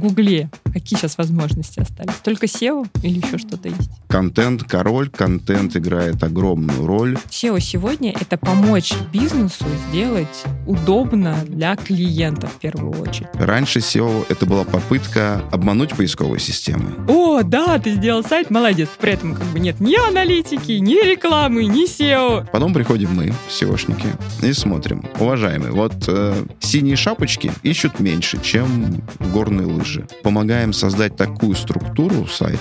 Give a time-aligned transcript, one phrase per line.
[0.00, 0.50] Гугле?
[0.72, 2.14] Какие сейчас возможности остались?
[2.24, 3.90] Только SEO или еще что-то есть?
[4.08, 7.18] Контент король, контент играет огромную роль.
[7.28, 13.28] SEO сегодня— это помочь бизнесу сделать удобно для клиента в первую очередь.
[13.34, 16.94] Раньше SEO— это была попытка обмануть поисковые системы.
[17.08, 18.88] О, да, ты сделал сайт, молодец.
[18.98, 22.48] При этом как бы нет ни аналитики, ни рекламы, ни SEO.
[22.50, 24.08] Потом приходим мы, SEOшники,
[24.42, 25.04] и смотрим.
[25.18, 29.89] Уважаемые, вот э, синие шапочки ищут меньше, чем горные лыжи.
[30.22, 32.58] Помогаем создать такую структуру сайта,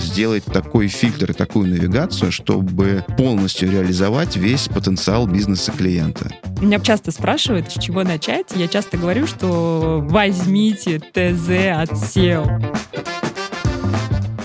[0.00, 6.32] сделать такой фильтр и такую навигацию, чтобы полностью реализовать весь потенциал бизнеса клиента.
[6.60, 8.46] Меня часто спрашивают, с чего начать.
[8.54, 12.76] Я часто говорю, что возьмите ТЗ от SEO.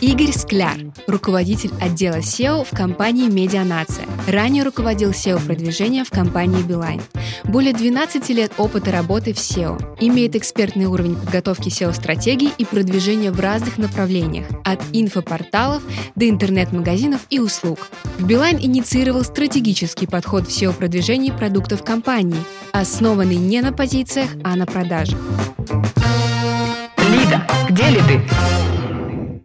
[0.01, 4.07] Игорь Скляр, руководитель отдела SEO в компании «Медианация».
[4.27, 6.99] Ранее руководил SEO-продвижением в компании «Билайн».
[7.43, 9.79] Более 12 лет опыта работы в SEO.
[9.99, 15.84] Имеет экспертный уровень подготовки SEO-стратегий и продвижения в разных направлениях, от инфопорталов
[16.15, 17.87] до интернет-магазинов и услуг.
[18.17, 24.65] В «Билайн» инициировал стратегический подход в SEO-продвижении продуктов компании, основанный не на позициях, а на
[24.65, 25.20] продажах.
[26.98, 28.70] Лида, где ли ты?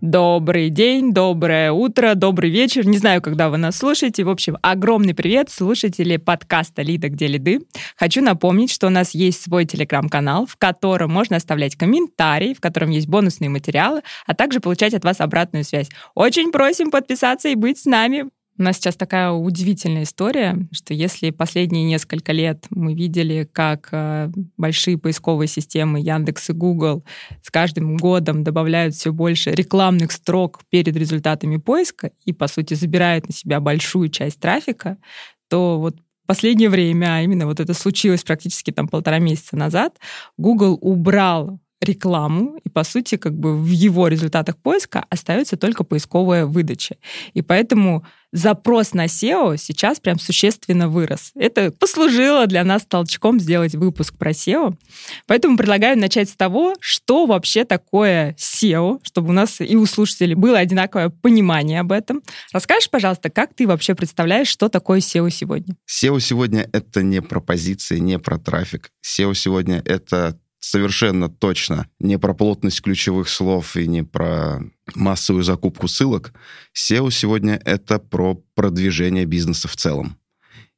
[0.07, 2.87] Добрый день, доброе утро, добрый вечер.
[2.87, 4.23] Не знаю, когда вы нас слушаете.
[4.23, 7.63] В общем, огромный привет, слушатели подкаста «Лида, где лиды».
[7.97, 12.91] Хочу напомнить, что у нас есть свой телеграм-канал, в котором можно оставлять комментарии, в котором
[12.91, 15.89] есть бонусные материалы, а также получать от вас обратную связь.
[16.15, 18.27] Очень просим подписаться и быть с нами.
[18.59, 24.31] У нас сейчас такая удивительная история, что если последние несколько лет мы видели, как э,
[24.57, 27.05] большие поисковые системы Яндекс и Google
[27.43, 33.29] с каждым годом добавляют все больше рекламных строк перед результатами поиска и, по сути, забирают
[33.29, 34.97] на себя большую часть трафика,
[35.49, 35.97] то вот
[36.27, 39.99] последнее время, а именно вот это случилось практически там полтора месяца назад,
[40.39, 46.47] Google убрал рекламу, и, по сути, как бы в его результатах поиска остается только поисковая
[46.47, 46.97] выдача.
[47.35, 51.33] И поэтому запрос на SEO сейчас прям существенно вырос.
[51.35, 54.77] Это послужило для нас толчком сделать выпуск про SEO.
[55.27, 60.35] Поэтому предлагаю начать с того, что вообще такое SEO, чтобы у нас и у слушателей
[60.35, 62.23] было одинаковое понимание об этом.
[62.53, 65.77] Расскажешь, пожалуйста, как ты вообще представляешь, что такое SEO сегодня?
[65.89, 68.91] SEO сегодня— это не про позиции, не про трафик.
[69.05, 74.61] SEO сегодня— это совершенно точно не про плотность ключевых слов и не про
[74.95, 76.33] массовую закупку ссылок.
[76.75, 80.19] SEO сегодня это про продвижение бизнеса в целом.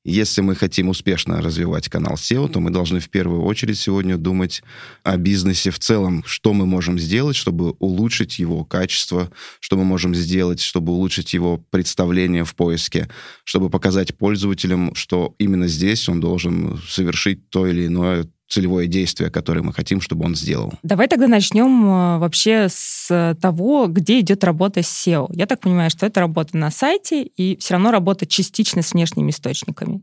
[0.05, 4.63] Если мы хотим успешно развивать канал SEO, то мы должны в первую очередь сегодня думать
[5.03, 9.31] о бизнесе в целом, что мы можем сделать, чтобы улучшить его качество,
[9.61, 13.11] что мы можем сделать, чтобы улучшить его представление в поиске,
[13.45, 19.63] чтобы показать пользователям, что именно здесь он должен совершить то или иное целевое действие, которое
[19.63, 20.73] мы хотим, чтобы он сделал.
[20.83, 25.29] Давай тогда начнем э, вообще с того, где идет работа с SEO.
[25.33, 29.31] Я так понимаю, что это работа на сайте и все равно работа частично с внешними
[29.31, 30.03] источниками.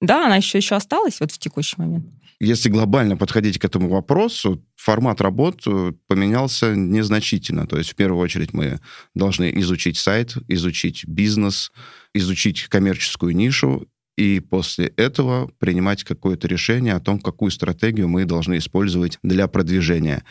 [0.00, 2.06] Да, она еще, еще осталась вот в текущий момент.
[2.40, 7.66] Если глобально подходить к этому вопросу, формат работ э, поменялся незначительно.
[7.66, 8.80] То есть в первую очередь мы
[9.14, 11.72] должны изучить сайт, изучить бизнес,
[12.12, 13.86] изучить коммерческую нишу
[14.16, 20.24] и после этого принимать какое-то решение о том, какую стратегию мы должны использовать для продвижения.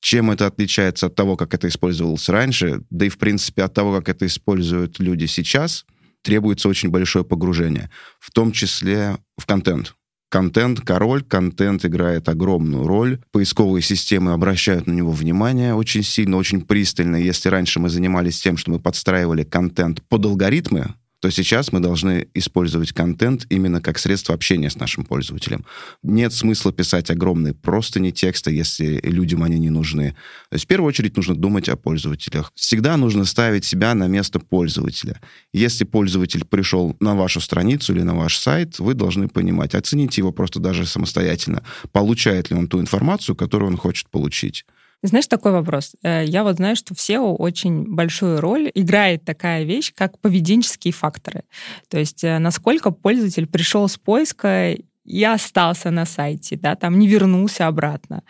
[0.00, 3.96] Чем это отличается от того, как это использовалось раньше, да и, в принципе, от того,
[3.96, 5.84] как это используют люди сейчас,
[6.22, 7.90] требуется очень большое погружение,
[8.20, 9.94] в том числе в контент.
[10.30, 13.18] Контент король, контент играет огромную роль.
[13.32, 17.16] Поисковые системы обращают на него внимание очень сильно, очень пристально.
[17.16, 22.28] Если раньше мы занимались тем, что мы подстраивали контент под алгоритмы, то сейчас мы должны
[22.34, 25.64] использовать контент именно как средство общения с нашим пользователем.
[26.02, 30.16] Нет смысла писать огромные просто не тексты, если людям они не нужны.
[30.50, 32.52] То есть в первую очередь нужно думать о пользователях.
[32.54, 35.20] Всегда нужно ставить себя на место пользователя.
[35.52, 40.32] Если пользователь пришел на вашу страницу или на ваш сайт, вы должны понимать, оцените его
[40.32, 41.62] просто даже самостоятельно,
[41.92, 44.64] получает ли он ту информацию, которую он хочет получить.
[45.02, 45.94] Знаешь, такой вопрос.
[46.02, 50.92] Э, я вот знаю, что в SEO очень большую роль играет такая вещь, как поведенческие
[50.92, 51.44] факторы.
[51.88, 57.06] То есть э, насколько пользователь пришел с поиска и остался на сайте, да, там не
[57.06, 58.22] вернулся обратно.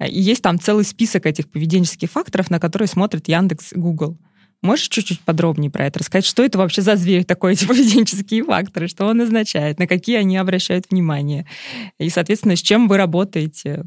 [0.00, 4.18] И есть там целый список этих поведенческих факторов, на которые смотрят Яндекс Google.
[4.62, 6.24] Можешь чуть-чуть подробнее про это рассказать?
[6.24, 8.88] Что это вообще за зверь такой, эти поведенческие факторы?
[8.88, 9.78] Что он означает?
[9.78, 11.46] На какие они обращают внимание?
[11.98, 13.84] И, соответственно, с чем вы работаете?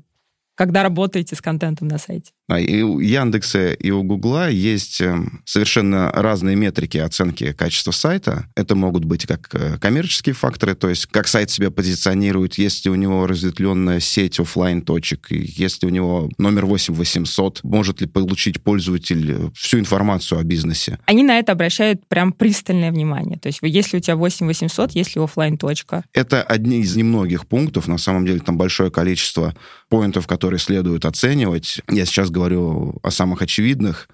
[0.58, 2.32] Когда работаете с контентом на сайте?
[2.50, 8.48] А и у Яндекса, и у Гугла есть эм, совершенно разные метрики оценки качества сайта.
[8.56, 12.96] Это могут быть как э, коммерческие факторы, то есть как сайт себя позиционирует, если у
[12.96, 19.50] него разветвленная сеть офлайн точек если у него номер 8800, может ли получить пользователь э,
[19.54, 21.00] всю информацию о бизнесе.
[21.06, 23.38] Они на это обращают прям пристальное внимание.
[23.38, 27.98] То есть если у тебя 8800, если офлайн точка Это одни из немногих пунктов, на
[27.98, 29.54] самом деле там большое количество
[29.90, 31.82] поинтов, которые следует оценивать.
[31.90, 34.10] Я сейчас говорю о самых очевидных.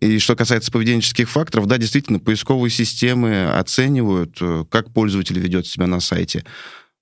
[0.00, 5.86] И что касается поведенческих факторов, да, действительно, поисковые системы оценивают, э, как пользователь ведет себя
[5.86, 6.44] на сайте,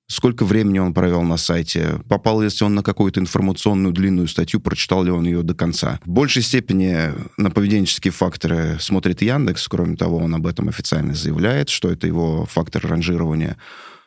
[0.07, 5.03] сколько времени он провел на сайте, попал ли он на какую-то информационную длинную статью, прочитал
[5.03, 5.99] ли он ее до конца.
[6.05, 11.71] В большей степени на поведенческие факторы смотрит Яндекс, кроме того, он об этом официально заявляет,
[11.71, 13.57] что это его фактор ранжирования.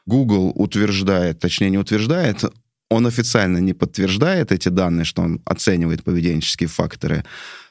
[0.05, 2.45] Google утверждает, точнее не утверждает,
[2.89, 7.25] он официально не подтверждает эти данные, что он оценивает поведенческие факторы,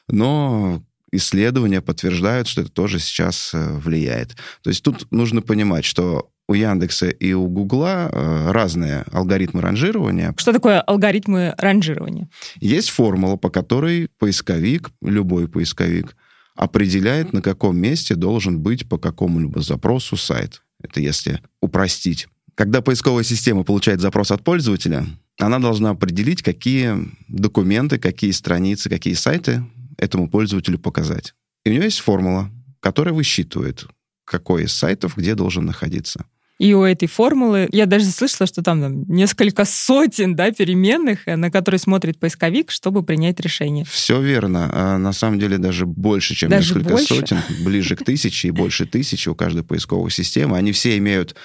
[0.07, 4.35] но исследования подтверждают, что это тоже сейчас э, влияет.
[4.61, 10.33] То есть тут нужно понимать, что у Яндекса и у Гугла э, разные алгоритмы ранжирования.
[10.37, 12.29] Что такое алгоритмы ранжирования?
[12.59, 16.15] Есть формула, по которой поисковик, любой поисковик,
[16.55, 20.61] определяет, на каком месте должен быть по какому-либо запросу сайт.
[20.81, 22.27] Это если упростить.
[22.57, 25.05] Когда поисковая система получает запрос от пользователя,
[25.37, 29.63] она должна определить, какие документы, какие страницы, какие сайты
[29.99, 31.35] этому пользователю показать.
[31.63, 32.49] И у нее есть формула,
[32.79, 33.85] которая высчитывает,
[34.25, 36.25] какой из сайтов где должен находиться.
[36.57, 41.35] И у этой формулы, я даже слышала, что там, там несколько сотен да, переменных, э,
[41.35, 43.85] на которые смотрит поисковик, чтобы принять решение.
[43.85, 44.71] Все верно.
[44.73, 47.07] А на самом деле даже больше, чем даже несколько больше?
[47.13, 50.57] сотен, ближе к тысяче и больше тысячи у каждой поисковой системы.
[50.57, 51.35] Они все имеют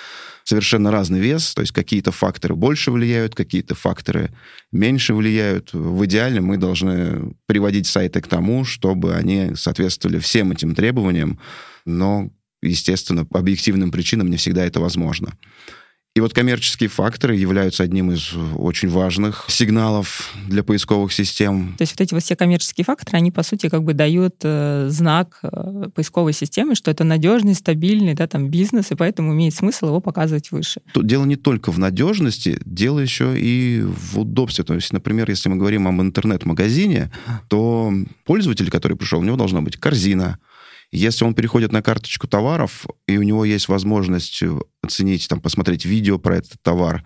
[0.45, 4.31] совершенно разный вес, то есть какие-то факторы больше влияют, какие-то факторы
[4.71, 5.73] меньше влияют.
[5.73, 11.39] В идеале мы должны приводить сайты к тому, чтобы они соответствовали всем этим требованиям,
[11.85, 12.31] но
[12.63, 15.33] естественно, по объективным причинам не всегда это возможно.
[16.15, 21.75] И вот коммерческие факторы являются одним из очень важных сигналов для поисковых систем.
[21.79, 24.89] То есть вот эти вот все коммерческие факторы, они, по сути, как бы дают э,
[24.91, 29.87] знак э, поисковой системе, что это надежный, стабильный да, там, бизнес, и поэтому имеет смысл
[29.87, 30.83] его показывать выше.
[30.93, 34.65] Тут дело не только в надежности, дело еще и в удобстве.
[34.65, 37.11] То есть, например, если мы говорим об интернет-магазине,
[37.49, 37.91] то
[38.27, 40.39] пользователь, который пришел, у него должна быть корзина,
[40.93, 44.43] если он переходит на карточку товаров, и у него есть возможность
[44.83, 47.03] оценить, там, посмотреть видео про этот товар,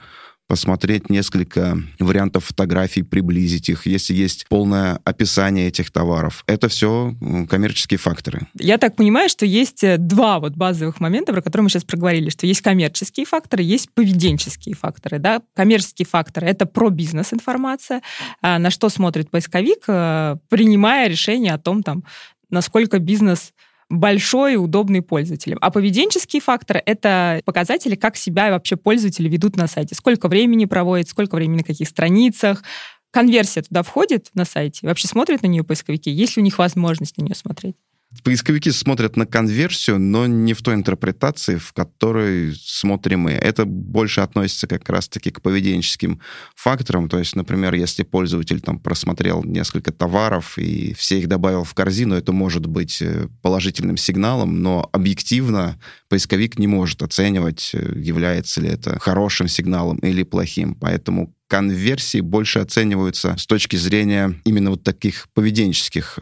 [0.49, 6.45] посмотреть несколько вариантов фотографий, приблизить их, если есть полное описание этих товаров.
[6.47, 7.15] Это все
[7.49, 8.47] коммерческие факторы.
[8.55, 12.31] Я так понимаю, что есть э, два вот базовых момента, про которые мы сейчас проговорили,
[12.31, 15.19] что есть коммерческие факторы, есть поведенческие факторы.
[15.19, 15.43] Да?
[15.55, 18.03] Коммерческие факторы— это про бизнес информация,
[18.41, 22.05] а на что смотрит поисковик, э, принимая решение о том, там,
[22.51, 23.53] насколько бизнес
[23.89, 25.59] большой и удобный пользователям.
[25.61, 29.95] А поведенческие факторы— это показатели, как себя вообще пользователи ведут на сайте.
[29.95, 32.63] Сколько времени проводят, сколько времени на каких страницах,
[33.11, 34.87] конверсия туда входит на сайте?
[34.87, 36.11] Вообще смотрят на нее поисковики?
[36.11, 37.77] Есть ли у них возможность на нее смотреть?
[38.23, 43.33] Поисковики смотрят на конверсию, но не в той интерпретации, в которой смотрим мы.
[43.33, 46.21] Это больше относится как раз-таки к поведенческим
[46.55, 47.09] факторам.
[47.09, 52.15] То есть, например, если пользователь там просмотрел несколько товаров и все их добавил в корзину,
[52.15, 58.69] это может быть э, положительным сигналом, но объективно поисковик не может оценивать, э, является ли
[58.69, 60.75] это хорошим сигналом или плохим.
[60.75, 66.19] Поэтому конверсии больше оцениваются с точки зрения именно вот таких поведенческих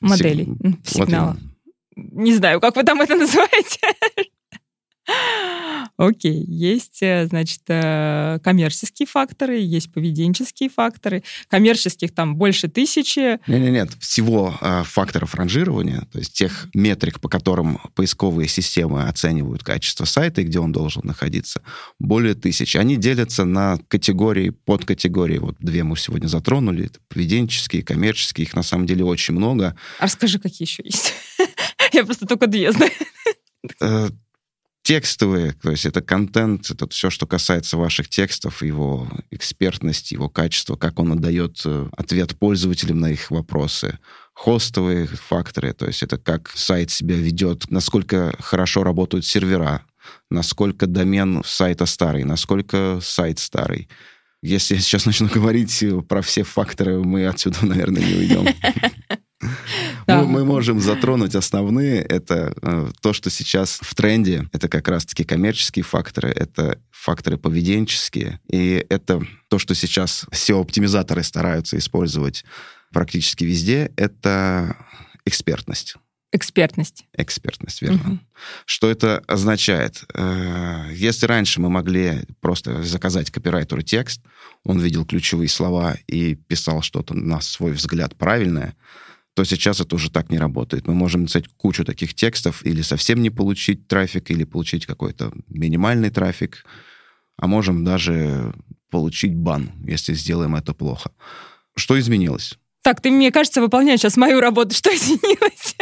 [0.00, 0.44] моделей
[0.84, 1.04] Сиг...
[1.04, 1.36] сигнала.
[1.96, 3.80] Вот Не знаю, как вы там это называете.
[5.98, 11.24] Окей, есть, э, значит, э, коммерческие факторы, есть поведенческие факторы.
[11.48, 13.40] Коммерческих там больше тысячи.
[13.48, 13.90] Нет, нет, нет.
[13.98, 20.40] Всего э, факторов ранжирования, то есть тех метрик, по которым поисковые системы оценивают качество сайта
[20.40, 21.62] и где он должен находиться,
[21.98, 22.76] более тысячи.
[22.76, 25.38] Они делятся на категории, подкатегории.
[25.38, 26.86] Вот две мы сегодня затронули.
[26.86, 28.46] Это поведенческие, коммерческие.
[28.46, 29.74] Их на самом деле очень много.
[29.98, 31.12] А расскажи, какие еще есть.
[31.92, 32.92] Я просто только две знаю
[34.88, 40.76] текстовые, то есть это контент, это все, что касается ваших текстов, его экспертности, его качества,
[40.76, 43.98] как он отдает э, ответ пользователям на их вопросы.
[44.32, 49.82] Хостовые факторы, то есть это как сайт себя ведет, насколько хорошо работают сервера,
[50.30, 53.90] насколько домен сайта старый, насколько сайт старый.
[54.42, 58.46] Если я сейчас начну говорить про все факторы, мы отсюда, наверное, не уйдем.
[60.06, 60.22] Да.
[60.22, 62.00] Мы, мы можем затронуть основные.
[62.02, 64.48] Это э, то, что сейчас в тренде.
[64.52, 68.40] Это как раз-таки коммерческие факторы, это факторы поведенческие.
[68.50, 72.44] И это то, что сейчас SEO-оптимизаторы стараются использовать
[72.92, 74.76] практически везде, это
[75.24, 75.96] экспертность.
[76.30, 77.06] Экспертность.
[77.14, 78.00] Экспертность, верно.
[78.00, 78.18] Угу.
[78.66, 80.04] Что это означает?
[80.12, 84.20] Э, если раньше мы могли просто заказать копирайтеру текст,
[84.64, 88.74] он видел ключевые слова и писал что-то на свой взгляд правильное,
[89.38, 90.88] то сейчас это уже так не работает.
[90.88, 96.10] Мы можем написать кучу таких текстов или совсем не получить трафик, или получить какой-то минимальный
[96.10, 96.64] трафик,
[97.36, 98.52] а можем даже
[98.90, 101.12] получить бан, если сделаем это плохо.
[101.76, 102.58] Что изменилось?
[102.82, 104.74] Так, ты, мне кажется, выполняешь сейчас мою работу.
[104.74, 105.76] Что изменилось?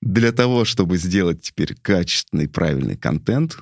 [0.00, 3.58] Для того, чтобы сделать теперь качественный, правильный контент,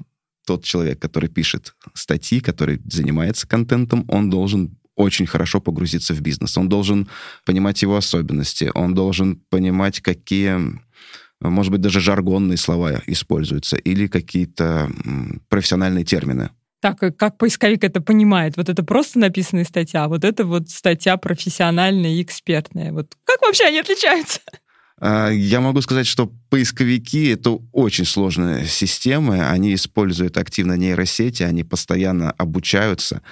[0.47, 6.59] тот человек, который пишет статьи, который занимается контентом, он должен очень хорошо погрузиться в бизнес.
[6.59, 7.09] Он должен
[7.45, 10.59] понимать его особенности, он должен понимать, какие,
[11.40, 14.90] может быть, даже жаргонные слова используются или какие-то
[15.49, 16.50] профессиональные термины.
[16.81, 18.57] Так, как поисковик это понимает?
[18.57, 22.93] Вот это просто написанная статья, а вот это вот статья профессиональная и экспертная.
[22.93, 24.40] Вот как вообще они отличаются?
[25.00, 29.50] А, я могу сказать, что поисковики— это очень сложная система.
[29.50, 33.23] Они используют активно нейросети, они постоянно обучаются.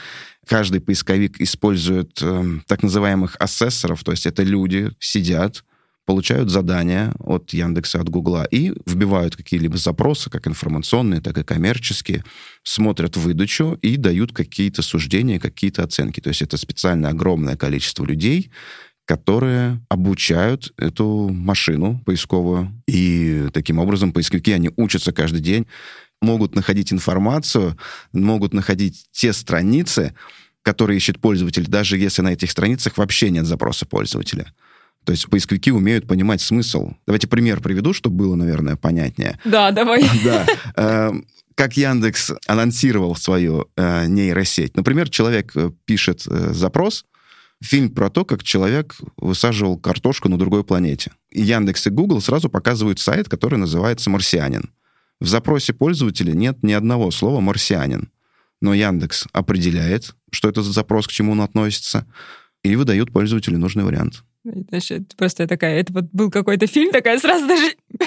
[0.46, 5.64] Каждый поисковик использует э, так называемых ассессоров, то есть это люди сидят,
[6.04, 12.24] получают задания от Яндекса, от Гугла и вбивают какие-либо запросы, как информационные, так и коммерческие,
[12.62, 16.20] смотрят выдачу и дают какие-то суждения, какие-то оценки.
[16.20, 18.52] То есть это специально огромное количество людей,
[19.04, 22.72] которые обучают эту машину поисковую.
[22.86, 25.66] И таким образом поисковики, они учатся каждый день,
[26.26, 27.78] могут находить информацию,
[28.12, 30.14] могут находить те страницы,
[30.62, 34.52] которые ищет пользователь, даже если на этих страницах вообще нет запроса пользователя.
[35.04, 36.94] То есть поисковики умеют понимать смысл.
[37.06, 39.38] Давайте пример приведу, чтобы было, наверное, понятнее.
[39.44, 40.04] Да, давай.
[40.24, 40.46] Да.
[40.74, 44.76] Эм, как Яндекс анонсировал свою э, нейросеть.
[44.76, 47.04] Например, человек э, пишет э, запрос,
[47.62, 51.12] фильм про то, как человек высаживал картошку на другой планете.
[51.30, 54.70] И Яндекс и Google сразу показывают сайт, который называется «Марсианин».
[55.20, 58.10] В запросе пользователя нет ни одного слова «марсианин».
[58.60, 62.06] Но Яндекс определяет, что это за запрос, к чему он относится,
[62.62, 64.24] и выдает пользователю нужный вариант.
[65.16, 67.74] Просто такая, это вот был какой-то фильм, такая сразу даже...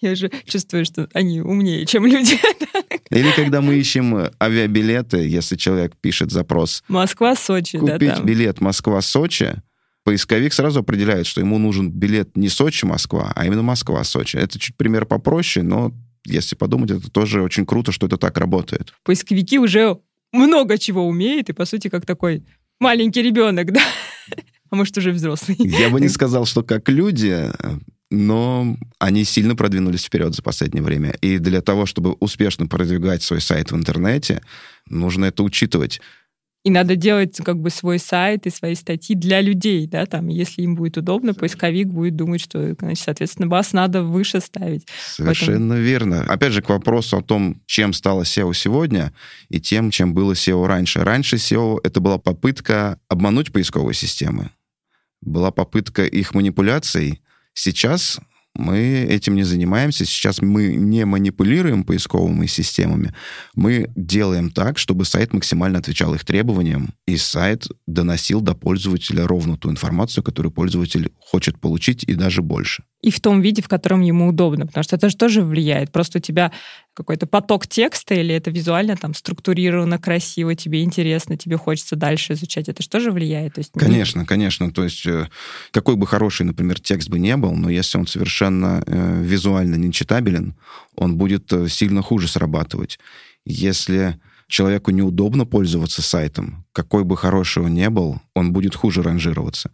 [0.00, 2.38] Я уже чувствую, что они умнее, чем люди.
[3.10, 6.82] Или когда мы ищем авиабилеты, если человек пишет запрос...
[6.88, 9.54] Москва-Сочи, да, Купить билет Москва-Сочи,
[10.04, 14.36] поисковик сразу определяет, что ему нужен билет не Сочи-Москва, а именно Москва-Сочи.
[14.36, 15.92] Это чуть пример попроще, но
[16.26, 18.92] если подумать, это тоже очень круто, что это так работает.
[19.04, 19.98] Поисковики уже
[20.32, 22.44] много чего умеют, и, по сути, как такой
[22.78, 23.80] маленький ребенок, да?
[24.70, 25.56] А может, уже взрослый.
[25.58, 27.50] Я бы не сказал, что как люди,
[28.10, 31.10] но они сильно продвинулись вперед за последнее время.
[31.20, 34.42] И для того, чтобы успешно продвигать свой сайт в интернете,
[34.88, 36.00] нужно это учитывать.
[36.66, 40.62] И надо делать как бы свой сайт и свои статьи для людей, да, там, если
[40.62, 44.84] им будет удобно, поисковик будет думать, что, значит, соответственно, вас надо выше ставить.
[45.00, 45.74] Совершенно Поэтому...
[45.74, 46.22] верно.
[46.24, 49.12] Опять же, к вопросу о том, чем стало SEO сегодня
[49.48, 51.04] и тем, чем было SEO раньше.
[51.04, 54.50] Раньше SEO— это была попытка обмануть поисковые системы,
[55.20, 57.22] была попытка их манипуляций.
[57.54, 58.18] Сейчас
[58.58, 60.04] мы этим не занимаемся.
[60.04, 63.14] Сейчас мы не манипулируем поисковыми системами.
[63.54, 69.56] Мы делаем так, чтобы сайт максимально отвечал их требованиям, и сайт доносил до пользователя ровно
[69.56, 72.84] ту информацию, которую пользователь хочет получить, и даже больше.
[73.06, 75.92] И в том виде, в котором ему удобно, потому что это же тоже влияет.
[75.92, 76.50] Просто у тебя
[76.92, 82.68] какой-то поток текста, или это визуально там структурировано, красиво, тебе интересно, тебе хочется дальше изучать,
[82.68, 83.54] это же тоже влияет?
[83.54, 84.26] То есть, конечно, не...
[84.26, 84.72] конечно.
[84.72, 85.28] То есть э,
[85.70, 90.56] какой бы хороший, например, текст бы не был, но если он совершенно э, визуально нечитабелен,
[90.96, 92.98] он будет э, сильно хуже срабатывать.
[93.44, 99.70] Если человеку неудобно пользоваться сайтом, какой бы хороший он не был, он будет хуже ранжироваться.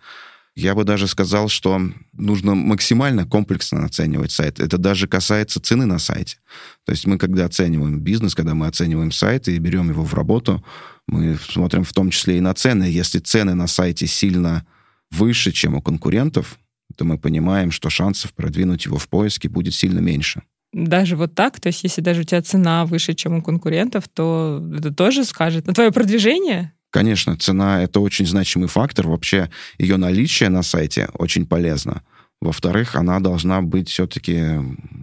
[0.55, 1.81] Я бы даже сказал, что
[2.13, 4.61] нужно максимально комплексно оценивать сайт.
[4.61, 6.37] Это даже касается цены на сайте.
[6.85, 10.63] То есть мы, когда оцениваем бизнес, когда мы оцениваем сайт и берем его в работу,
[11.09, 12.85] мы смотрим в том числе и на цены.
[12.85, 14.67] Если цены на сайте сильно
[15.11, 16.59] выше, чем у конкурентов,
[16.97, 20.43] то мы понимаем, что шансов продвинуть его в поиске будет сильно меньше.
[20.75, 24.63] Даже вот так, то есть если даже у тебя цена выше, чем у конкурентов, то
[24.75, 26.73] это тоже скажет на твое продвижение?
[26.93, 29.09] Конечно, цена— это очень значимый фактор.
[29.09, 32.03] Вообще ее наличие на сайте очень полезно.
[32.43, 34.61] Во-вторых, она должна быть все-таки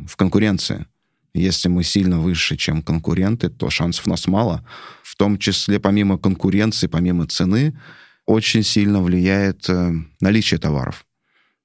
[0.08, 0.86] в конкуренции.
[1.34, 4.64] Если мы сильно выше, чем конкуренты, то шансов у нас мало.
[5.02, 7.76] В том числе, помимо конкуренции, помимо цены,
[8.28, 11.08] очень сильно влияет э, наличие товаров.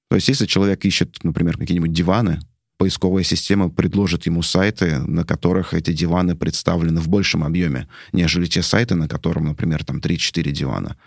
[0.09, 2.41] То есть если человек ищет, например, какие-нибудь диваны,
[2.85, 8.61] поисковая система предложит ему сайты, на которых эти диваны представлены в большем объеме, нежели те
[8.61, 10.99] сайты, на котором, например, там 3-4 дивана.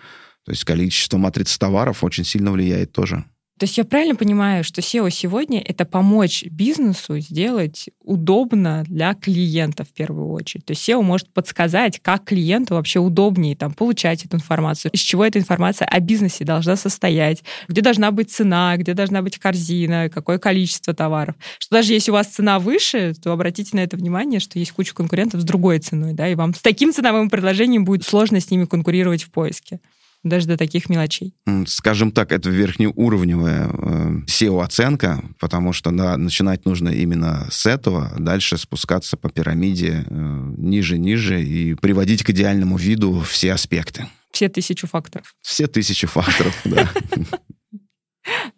[0.44, 3.26] То есть количество матриц товаров очень сильно влияет тоже.
[3.58, 9.84] То есть я правильно понимаю, что SEO сегодня— это помочь бизнесу сделать удобно для клиента
[9.84, 10.66] в первую очередь.
[10.66, 15.26] То есть SEO может подсказать, как клиенту вообще удобнее там, получать эту информацию, из чего
[15.26, 20.38] эта информация о бизнесе должна состоять, где должна быть цена, где должна быть корзина, какое
[20.38, 21.36] количество товаров.
[21.58, 24.94] Что даже если у вас цена выше, то обратите на это внимание, что есть куча
[24.94, 28.66] конкурентов с другой ценой, да, и вам с таким ценовым предложением будет сложно с ними
[28.66, 29.80] конкурировать в поиске
[30.24, 31.34] даже до таких мелочей.
[31.68, 38.58] Скажем так, это верхнеуровневая э, SEO-оценка, потому что да, начинать нужно именно с этого, дальше
[38.58, 44.08] спускаться по пирамиде э, ниже-ниже и приводить к идеальному виду все аспекты.
[44.32, 45.34] Все тысячу факторов.
[45.42, 46.90] Все тысячи факторов, да.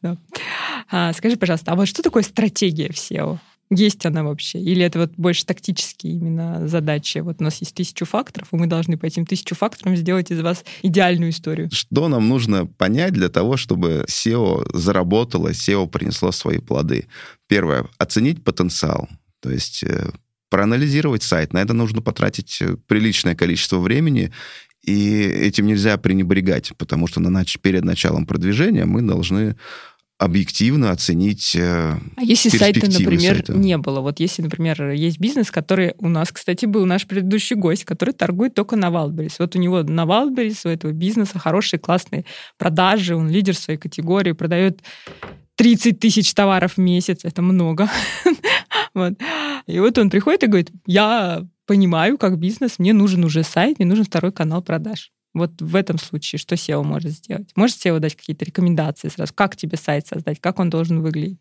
[0.02, 0.18] Да.
[0.90, 3.38] А, скажи, пожалуйста, а вот что такое стратегия в SEO?
[3.72, 4.60] Есть она вообще?
[4.60, 7.20] Или это вот больше тактические именно задачи?
[7.20, 10.42] Вот у нас есть тысячу факторов, и мы должны по этим тысячу факторам сделать из
[10.42, 11.70] вас идеальную историю.
[11.72, 17.08] Что нам нужно понять для того, чтобы SEO заработало, SEO принесло свои плоды?
[17.48, 19.08] Первое, оценить потенциал.
[19.40, 20.10] То есть э,
[20.50, 21.54] проанализировать сайт.
[21.54, 24.32] На это нужно потратить э, приличное количество времени,
[24.82, 29.56] и этим нельзя пренебрегать, потому что на, перед началом продвижения мы должны
[30.20, 33.54] объективно оценить э, А если сайта, например, сайта.
[33.54, 34.02] не было?
[34.02, 38.54] Вот если, например, есть бизнес, который у нас, кстати, был наш предыдущий гость, который торгует
[38.54, 39.36] только на Wildberries.
[39.40, 42.26] Вот у него на Wildberries, у этого бизнеса хорошие, классные
[42.58, 44.82] продажи, он лидер своей категории, продает
[45.56, 47.90] 30 тысяч товаров в месяц, это много.
[48.94, 49.14] вот.
[49.68, 53.88] И вот он приходит и говорит, я понимаю, как бизнес, мне нужен уже сайт, мне
[53.88, 55.12] нужен второй канал продаж.
[55.34, 57.52] Вот в этом случае что SEO может сделать?
[57.56, 59.34] Может SEO дать какие-то рекомендации сразу?
[59.34, 60.40] Как тебе сайт создать?
[60.40, 61.40] Как он должен выглядеть?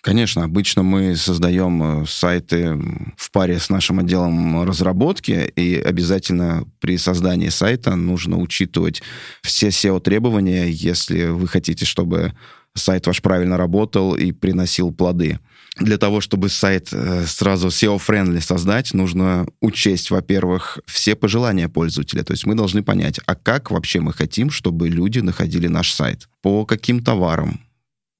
[0.00, 2.74] Конечно, обычно мы создаем э, сайты
[3.18, 9.02] в паре с нашим отделом разработки, и обязательно при создании сайта нужно учитывать
[9.42, 12.32] все SEO-требования, если вы хотите, чтобы
[12.74, 15.38] сайт ваш правильно работал и приносил плоды.
[15.76, 22.22] Для того, чтобы сайт э, сразу SEO-friendly создать, нужно учесть, во-первых, все пожелания пользователя.
[22.22, 26.28] То есть мы должны понять, а как вообще мы хотим, чтобы люди находили наш сайт?
[26.42, 27.60] По каким товарам?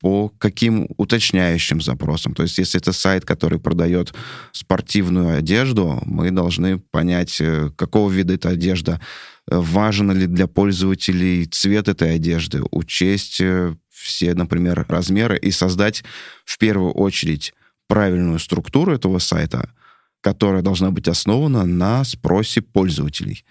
[0.02, 2.34] по каким уточняющим запросам.
[2.34, 4.14] То есть, если это сайт, который продает
[4.50, 8.98] спортивную одежду, мы должны понять, э, какого вида эта одежда,
[9.46, 16.02] важен ли для пользователей цвет этой одежды, учесть э, все, например, размеры и создать
[16.44, 17.52] в первую очередь
[17.86, 19.72] правильную структуру этого сайта,
[20.20, 23.44] которая должна быть основана на спросе пользователей.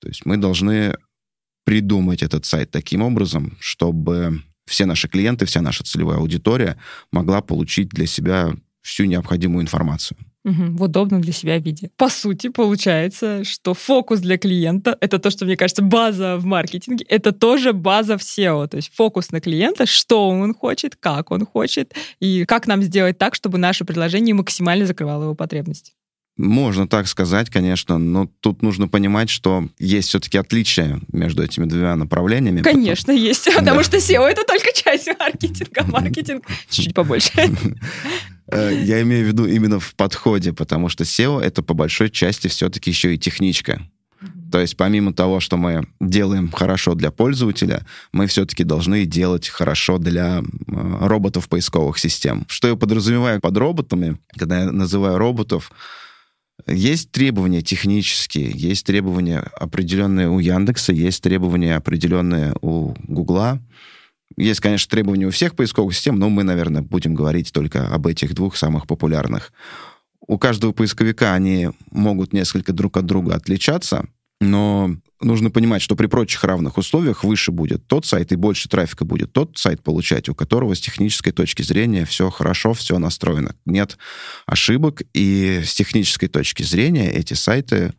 [0.00, 0.96] То есть мы должны
[1.64, 6.76] придумать этот сайт таким образом, чтобы все наши клиенты, вся наша целевая аудитория
[7.12, 10.16] могла получить для себя всю необходимую информацию.
[10.42, 11.90] Угу, в удобном для себя виде.
[11.98, 17.04] По сути, получается, что фокус для клиента— это то, что, мне кажется, база в маркетинге,
[17.10, 18.66] это тоже база в SEO.
[18.66, 23.18] То есть фокус на клиента, что он хочет, как он хочет, и как нам сделать
[23.18, 25.92] так, чтобы наше предложение максимально закрывало его потребности.
[26.38, 31.96] Можно так сказать, конечно, но тут нужно понимать, что есть все-таки отличия между этими двумя
[31.96, 32.62] направлениями.
[32.62, 33.18] Конечно, потому...
[33.18, 33.84] есть, потому да.
[33.84, 37.30] что SEO— это только часть маркетинга, маркетинг чуть-чуть побольше.
[38.52, 42.48] Э, я имею в виду именно в подходе, потому что SEO— это по большой части
[42.48, 43.82] все-таки еще и техничка.
[44.50, 49.98] То есть помимо того, что мы делаем хорошо для пользователя, мы все-таки должны делать хорошо
[49.98, 52.44] для роботов поисковых систем.
[52.48, 55.70] Что я подразумеваю под роботами, когда я называю роботов,
[56.66, 63.60] есть требования технические, есть требования определенные у Яндекса, есть требования определенные у Гугла.
[64.36, 68.34] Есть, конечно, требования у всех поисковых систем, но мы, наверное, будем говорить только об этих
[68.34, 69.52] двух самых популярных.
[70.26, 74.06] У каждого поисковика они могут несколько друг от друга отличаться,
[74.40, 79.04] но нужно понимать, что при прочих равных условиях выше будет тот сайт и больше трафика
[79.04, 83.54] будет тот сайт получать, у которого с технической точки зрения все хорошо, все настроено.
[83.66, 83.98] Нет
[84.46, 87.92] ошибок, и с технической точки зрения эти сайты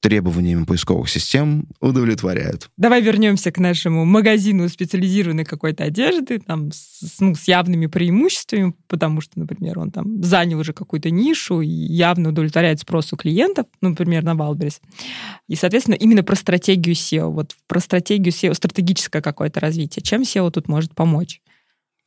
[0.00, 2.70] требованиями поисковых систем удовлетворяют.
[2.76, 9.20] Давай вернемся к нашему магазину специализированной какой-то одежды, там, с, ну, с явными преимуществами, потому
[9.20, 14.22] что, например, он там занял уже какую-то нишу и явно удовлетворяет спросу клиентов, ну, например,
[14.22, 14.80] на Wildberries.
[15.48, 20.02] И, соответственно, именно про стратегию SEO, вот про стратегию SEO, стратегическое какое-то развитие.
[20.02, 21.40] Чем SEO тут может помочь?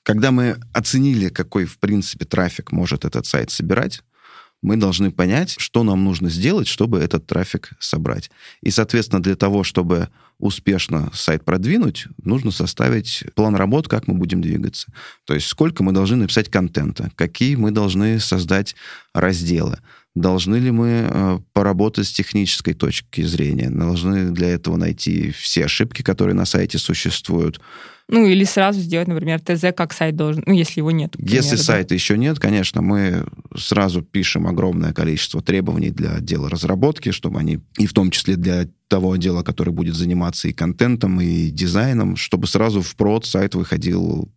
[0.03, 4.01] Когда мы оценили, какой, в принципе, трафик может этот сайт собирать,
[4.61, 8.31] мы должны понять, что нам нужно сделать, чтобы этот трафик собрать.
[8.61, 14.41] И, соответственно, для того, чтобы успешно сайт продвинуть, нужно составить план работ, как мы будем
[14.41, 14.91] двигаться.
[15.25, 18.75] То есть сколько мы должны написать контента, какие мы должны создать
[19.13, 19.79] разделы,
[20.15, 26.01] должны ли мы э, поработать с технической точки зрения, должны для этого найти все ошибки,
[26.01, 27.61] которые на сайте существуют,
[28.11, 31.13] ну, или сразу сделать, например, ТЗ, как сайт должен, ну, если его нет.
[31.13, 31.63] Примеру, если да?
[31.63, 37.59] сайта еще нет, конечно, мы сразу пишем огромное количество требований для отдела разработки, чтобы они,
[37.77, 42.47] и в том числе для того отдела, который будет заниматься и контентом, и дизайном, чтобы
[42.47, 44.29] сразу в прод сайт выходил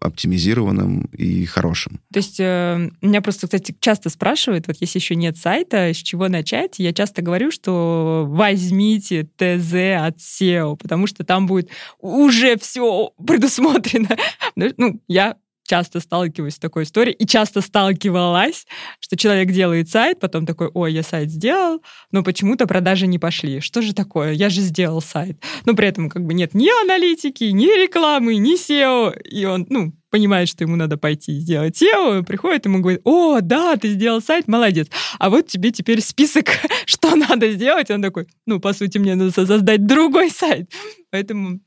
[0.00, 2.00] оптимизированным и хорошим.
[2.12, 6.28] То есть э, меня просто, кстати, часто спрашивают, вот если еще нет сайта, с чего
[6.28, 13.12] начать, я часто говорю, что возьмите ТЗ от SEO, потому что там будет уже все
[13.26, 14.16] предусмотрено.
[14.56, 18.66] Ну, я часто сталкиваюсь с такой историей и часто сталкивалась,
[19.00, 23.60] что человек делает сайт, потом такой, ой, я сайт сделал, но почему-то продажи не пошли.
[23.60, 24.32] Что же такое?
[24.32, 25.42] Я же сделал сайт.
[25.64, 29.18] Но при этом как бы нет ни аналитики, ни рекламы, ни SEO.
[29.22, 33.76] И он, ну, понимает, что ему надо пойти сделать SEO, приходит ему говорит, о, да,
[33.76, 34.86] ты сделал сайт, молодец.
[35.18, 36.46] А вот тебе теперь список,
[36.86, 37.90] что надо сделать.
[37.90, 40.70] Он такой, ну, по сути, мне надо создать другой сайт.
[41.10, 41.60] Поэтому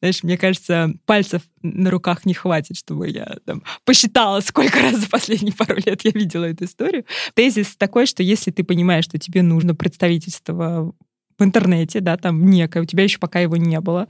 [0.00, 5.08] знаешь, мне кажется, пальцев на руках не хватит, чтобы я там посчитала, сколько раз за
[5.08, 7.04] последние пару лет я видела эту историю.
[7.34, 10.92] Тезис такой, что если ты понимаешь, что тебе нужно представительство
[11.38, 14.08] в интернете, да, там некое, у тебя еще пока его не было.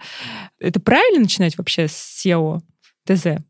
[0.59, 2.63] Это правильно начинать вообще с SEO,
[3.07, 3.43] ТЗ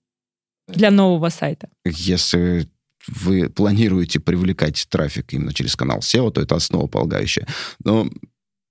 [0.68, 1.68] для нового сайта?
[1.84, 2.68] Если
[3.08, 7.46] вы планируете привлекать трафик именно через канал SEO, то это основополагающее.
[7.82, 8.08] Но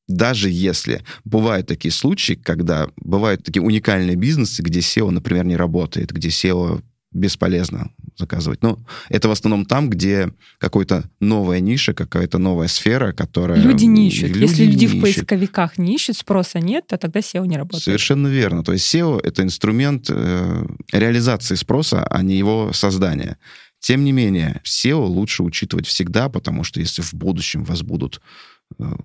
[0.08, 6.12] даже если бывают такие случаи, когда бывают такие уникальные бизнесы, где SEO, например, не работает,
[6.12, 8.62] где SEO бесполезно заказывать.
[8.62, 13.60] Но это в основном там, где какая-то новая ниша, какая-то новая сфера, которая...
[13.60, 14.30] Люди не ищут.
[14.30, 17.84] Люди Если люди в поисковиках не ищут, спроса нет, то тогда SEO не работает.
[17.84, 18.64] Совершенно верно.
[18.64, 23.38] То есть SEO— это инструмент э, реализации спроса, а не его создания.
[23.80, 28.22] Тем не менее, SEO лучше учитывать всегда, потому что если в будущем вас будут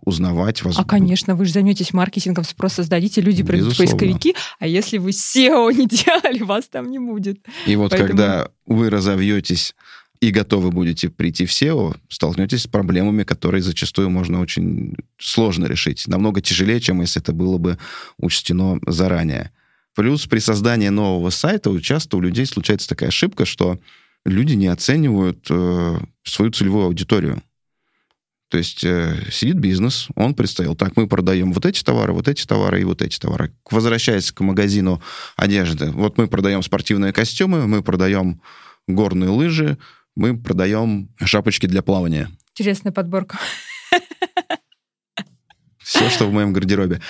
[0.05, 0.79] узнавать вас.
[0.79, 5.72] А, конечно, вы же займетесь маркетингом, спрос создадите, люди придут поисковики, а если вы SEO
[5.72, 7.38] не делали, вас там не будет.
[7.66, 8.09] И вот Поэтому...
[8.09, 9.75] когда вы разовьетесь
[10.20, 16.07] и готовы будете прийти в SEO, столкнетесь с проблемами, которые зачастую можно очень сложно решить.
[16.07, 17.79] Намного тяжелее, чем если это было бы
[18.18, 19.51] учтено заранее.
[19.94, 23.79] Плюс при создании нового сайта часто у людей случается такая ошибка, что
[24.25, 27.42] люди не оценивают э, свою целевую аудиторию.
[28.53, 32.45] То есть э, сидит бизнес, он представил, так, мы продаем вот эти товары, вот эти
[32.45, 33.55] товары и вот эти товары.
[33.71, 35.03] Возвращаясь к магазину
[35.37, 38.43] одежды, вот мы продаем спортивные костюмы, мы продаем
[38.87, 39.79] горные лыжи,
[40.15, 42.29] мы продаем шапочки для плавания.
[42.51, 43.38] Интересная подборка.
[45.79, 47.01] Все, что в моем гардеробе.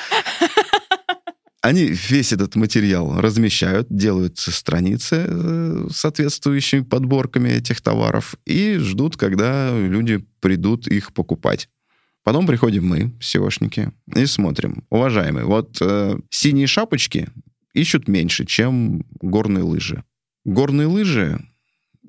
[1.63, 9.71] Они весь этот материал размещают, делают страницы э, соответствующими подборками этих товаров и ждут, когда
[9.71, 11.69] люди придут их покупать.
[12.25, 14.85] Потом приходим мы, SEOшники, и смотрим.
[14.91, 17.29] Уважаемые, вот э, синие шапочки
[17.75, 20.03] ищут меньше, чем горные лыжи.
[20.45, 21.41] Горные лыжи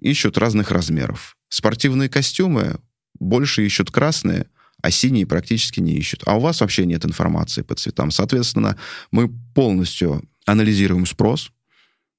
[0.02, 1.38] ищут разных размеров.
[1.50, 2.80] Спортивные костюмы
[3.20, 4.48] больше ищут красные,
[4.84, 6.24] а синие практически не ищут.
[6.26, 8.12] А у вас вообще нет информации по цветам.
[8.12, 8.78] Соответственно,
[9.12, 11.52] мы полностью анализируем спрос,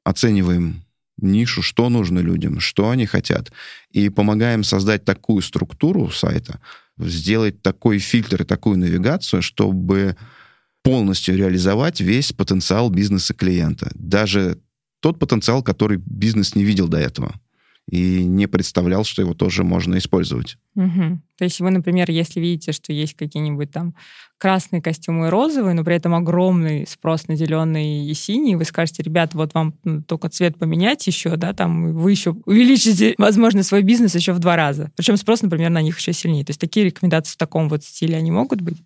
[0.03, 0.83] оцениваем
[1.19, 3.53] нишу, что нужно людям, что они хотят,
[3.91, 6.59] и помогаем создать такую структуру сайта,
[6.99, 10.17] сделать такой фильтр и такую навигацию, чтобы
[10.83, 13.91] полностью реализовать весь потенциал бизнеса клиента.
[13.95, 14.59] Даже
[15.01, 17.35] тот потенциал, который бизнес не видел до этого
[17.89, 20.57] и не представлял, что его тоже можно использовать.
[20.75, 21.21] Угу.
[21.37, 23.95] То есть вы, например, если видите, что есть какие-нибудь там
[24.39, 29.03] красные костюмы и розовые, но при этом огромный спрос на зеленый и синий, вы скажете,
[29.03, 29.75] ребят, вот вам
[30.07, 34.57] только цвет поменять еще, да, там вы еще увеличите, возможно, свой бизнес еще в два
[34.57, 34.91] раза.
[34.97, 36.45] Причем спрос, например, на них еще сильнее.
[36.45, 38.79] То есть такие рекомендации в таком вот стиле, они могут быть?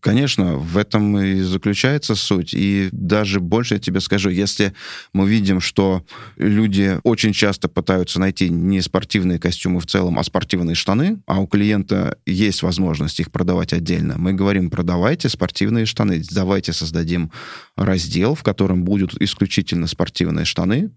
[0.00, 2.54] Конечно, в этом и заключается суть.
[2.54, 4.74] И даже больше я тебе скажу, если
[5.12, 6.04] мы видим, что
[6.36, 11.46] люди очень часто пытаются найти не спортивные костюмы в целом, а спортивные штаны, а у
[11.46, 17.30] клиента есть возможность их продавать отдельно, мы говорим, продавайте спортивные штаны, давайте создадим
[17.76, 20.90] раздел, в котором будут исключительно спортивные штаны,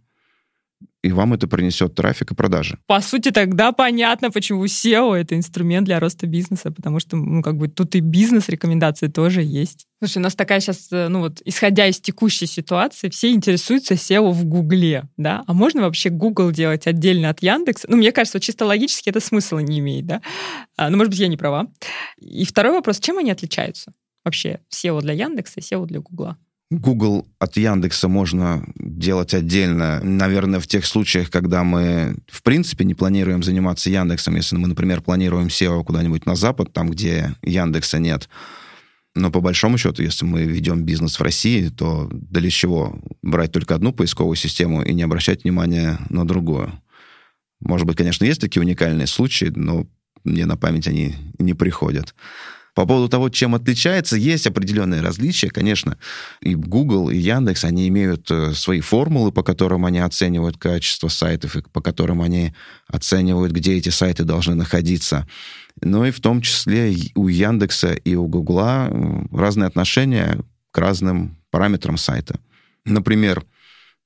[1.04, 2.80] и вам это принесет трафик и продажи.
[2.86, 7.58] По сути, тогда понятно, почему SEO— это инструмент для роста бизнеса, потому что, ну, как
[7.58, 9.86] бы тут и бизнес-рекомендации тоже есть.
[10.00, 14.32] Слушай, у нас такая сейчас, э, ну вот, исходя из текущей ситуации, все интересуются SEO
[14.32, 15.44] в Гугле, да?
[15.48, 17.88] А можно вообще Google делать отдельно от Яндекса?
[17.90, 20.22] Ну, мне кажется, чисто логически это смысла не имеет, да?
[20.76, 21.68] А, ну, может быть, я не права.
[22.18, 23.94] И второй вопрос, чем они отличаются?
[24.28, 26.38] вообще SEO для Яндекса и SEO для Гугла?
[26.69, 32.93] Google от Яндекса можно делать отдельно, наверное, в тех случаях, когда мы, в принципе, не
[32.93, 38.27] планируем заниматься Яндексом, если мы, например, планируем SEO куда-нибудь на запад, там, где Яндекса нет.
[39.15, 43.73] Но по большому счету, если мы ведем бизнес в России, то для чего брать только
[43.73, 46.73] одну поисковую систему и не обращать внимания на другую?
[47.62, 49.88] Может быть, конечно, есть такие уникальные случаи, но
[50.23, 52.13] мне на память они не приходят.
[52.78, 55.98] По поводу того, чем отличается, есть определенные различия, конечно.
[56.42, 61.56] И Google, и Яндекс, они имеют э, свои формулы, по которым они оценивают качество сайтов,
[61.56, 62.54] и по которым они
[62.88, 65.28] оценивают, где эти сайты должны находиться.
[65.82, 68.92] Но и в том числе у Яндекса и у Гугла
[69.32, 70.38] разные отношения
[70.70, 72.40] к разным параметрам сайта.
[72.86, 73.44] Например,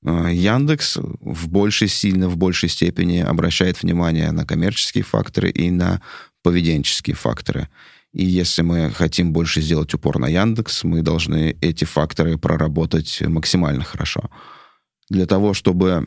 [0.02, 6.00] э, Яндекс в большей, сильно в большей степени обращает внимание на коммерческие факторы и на
[6.42, 7.68] поведенческие факторы.
[8.12, 13.84] И если мы хотим больше сделать упор на Яндекс, мы должны эти факторы проработать максимально
[13.84, 14.30] хорошо.
[15.08, 16.06] Для того, чтобы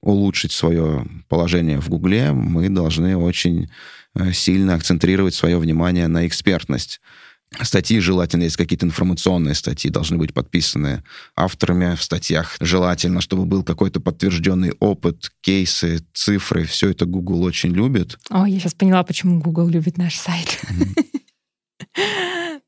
[0.00, 3.70] улучшить свое положение в Гугле, мы должны очень
[4.14, 7.00] э, сильно акцентрировать свое внимание на экспертность.
[7.62, 11.04] Статьи желательно, есть какие-то информационные статьи, должны быть подписаны
[11.36, 12.56] авторами в статьях.
[12.60, 16.64] Желательно, чтобы был какой-то подтвержденный опыт, кейсы, цифры.
[16.64, 18.18] Все это Google очень любит.
[18.28, 20.58] О, я сейчас поняла, почему Google любит наш сайт.
[20.64, 21.20] Mm-hmm.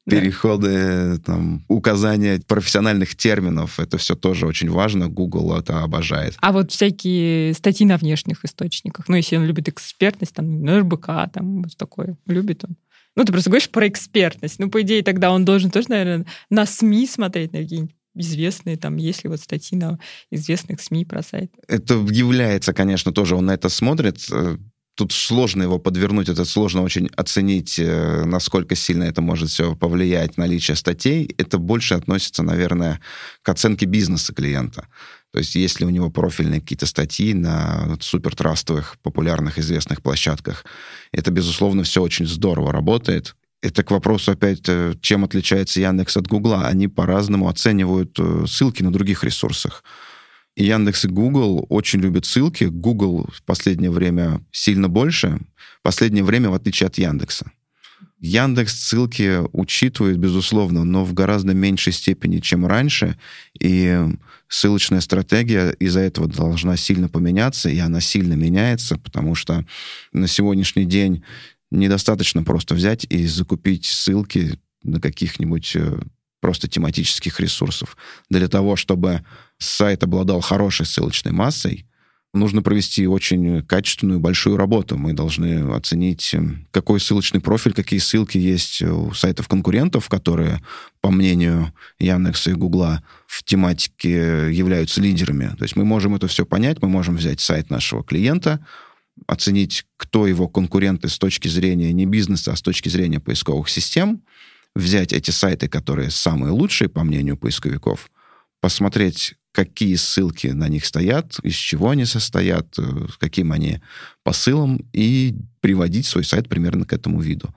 [0.09, 5.09] Переходы, там, указания профессиональных терминов, это все тоже очень важно.
[5.09, 6.37] Google это обожает.
[6.41, 11.07] А вот всякие статьи на внешних источниках, ну, если он любит экспертность, там, на РБК,
[11.33, 12.77] там, вот такое, любит он.
[13.17, 14.59] Ну, ты просто говоришь про экспертность.
[14.61, 18.97] Ну, по идее, тогда он должен тоже, наверное, на СМИ смотреть, на какие-нибудь известные, там,
[18.97, 19.99] есть ли вот статьи на
[20.31, 21.53] известных СМИ про сайт?
[21.69, 24.57] Это является, конечно, тоже, он на это смотрит, э,
[24.97, 30.39] тут сложно его подвернуть, это сложно очень оценить, э, насколько сильно это может все повлиять,
[30.39, 31.33] наличие статей.
[31.39, 33.01] Это больше относится, наверное,
[33.43, 34.89] к оценке бизнеса клиента.
[35.33, 40.65] То есть если у него профильные какие-то статьи на супертрастовых, популярных, известных площадках,
[41.13, 43.37] это, безусловно, все очень здорово работает.
[43.61, 46.67] Это к вопросу опять, э, чем отличается Яндекс от Гугла.
[46.67, 49.85] Они по-разному оценивают э, ссылки на других ресурсах.
[50.57, 52.65] Яндекс и Google очень любят ссылки.
[52.65, 55.39] Google в последнее время сильно больше.
[55.81, 57.53] В последнее время, в отличие от Яндекса.
[58.19, 63.19] Яндекс ссылки учитывает, безусловно, но в гораздо меньшей степени, чем раньше.
[63.61, 63.99] И
[64.49, 69.67] ссылочная стратегия из-за этого должна сильно поменяться, и она сильно меняется, потому что
[70.13, 71.23] на сегодняшний день
[71.71, 75.99] недостаточно просто взять и закупить ссылки на каких-нибудь э,
[76.41, 77.97] просто тематических ресурсов.
[78.31, 79.25] Для того, чтобы
[79.59, 81.87] сайт обладал хорошей ссылочной массой,
[82.37, 84.97] нужно провести очень качественную большую работу.
[84.97, 90.63] Мы должны оценить, эм, какой ссылочный профиль, какие ссылки есть у сайтов конкурентов, которые,
[91.01, 95.55] по мнению Яндекса и Гугла, в тематике являются лидерами.
[95.57, 98.65] То есть мы можем это все понять, мы можем взять сайт нашего клиента,
[99.27, 104.23] оценить, кто его конкуренты с точки зрения не бизнеса, а с точки зрения поисковых систем,
[104.77, 108.11] взять эти сайты, которые самые лучшие, по мнению поисковиков,
[108.61, 113.81] посмотреть, какие ссылки на них стоят, из чего они состоят, с э, каким они
[114.23, 117.55] посылом, и приводить свой сайт примерно к этому виду.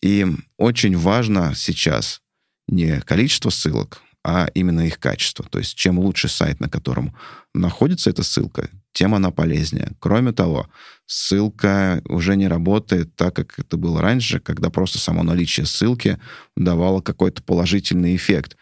[0.00, 2.22] И очень важно сейчас
[2.68, 5.44] не количество ссылок, а именно их качество.
[5.48, 7.14] То есть чем лучше сайт, на котором
[7.54, 9.92] находится эта ссылка, тем она полезнее.
[10.00, 10.68] Кроме того,
[11.06, 16.18] ссылка уже не работает так, как это было раньше, когда просто само наличие ссылки
[16.56, 18.56] давало какой-то положительный эффект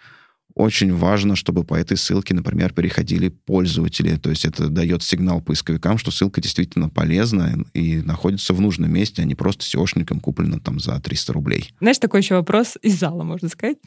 [0.55, 4.17] очень важно, чтобы по этой ссылке, например, переходили пользователи.
[4.17, 9.23] То есть это дает сигнал поисковикам, что ссылка действительно полезна и находится в нужном месте,
[9.23, 11.71] а не просто SEOшником куплена там за 300 рублей.
[11.81, 13.79] Знаешь, такой еще вопрос из зала, можно сказать.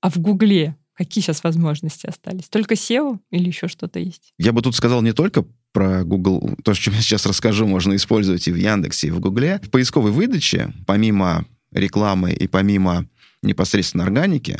[0.00, 2.48] А в Гугле какие сейчас возможности остались?
[2.48, 4.34] Только SEO или еще что-то есть?
[4.36, 7.94] Я бы тут сказал не только про Google, то, о чем я сейчас расскажу, можно
[7.94, 9.60] использовать и в Яндексе, и в Гугле.
[9.62, 13.06] В поисковой выдаче, помимо рекламы и помимо
[13.42, 14.58] непосредственно органики,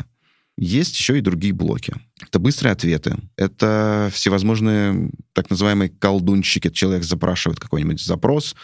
[0.57, 1.93] есть еще и другие блоки.
[2.21, 3.17] Это быстрые ответы.
[3.35, 6.69] Это всевозможные так называемые колдунчики.
[6.69, 8.55] Человек запрашивает какой-нибудь запрос,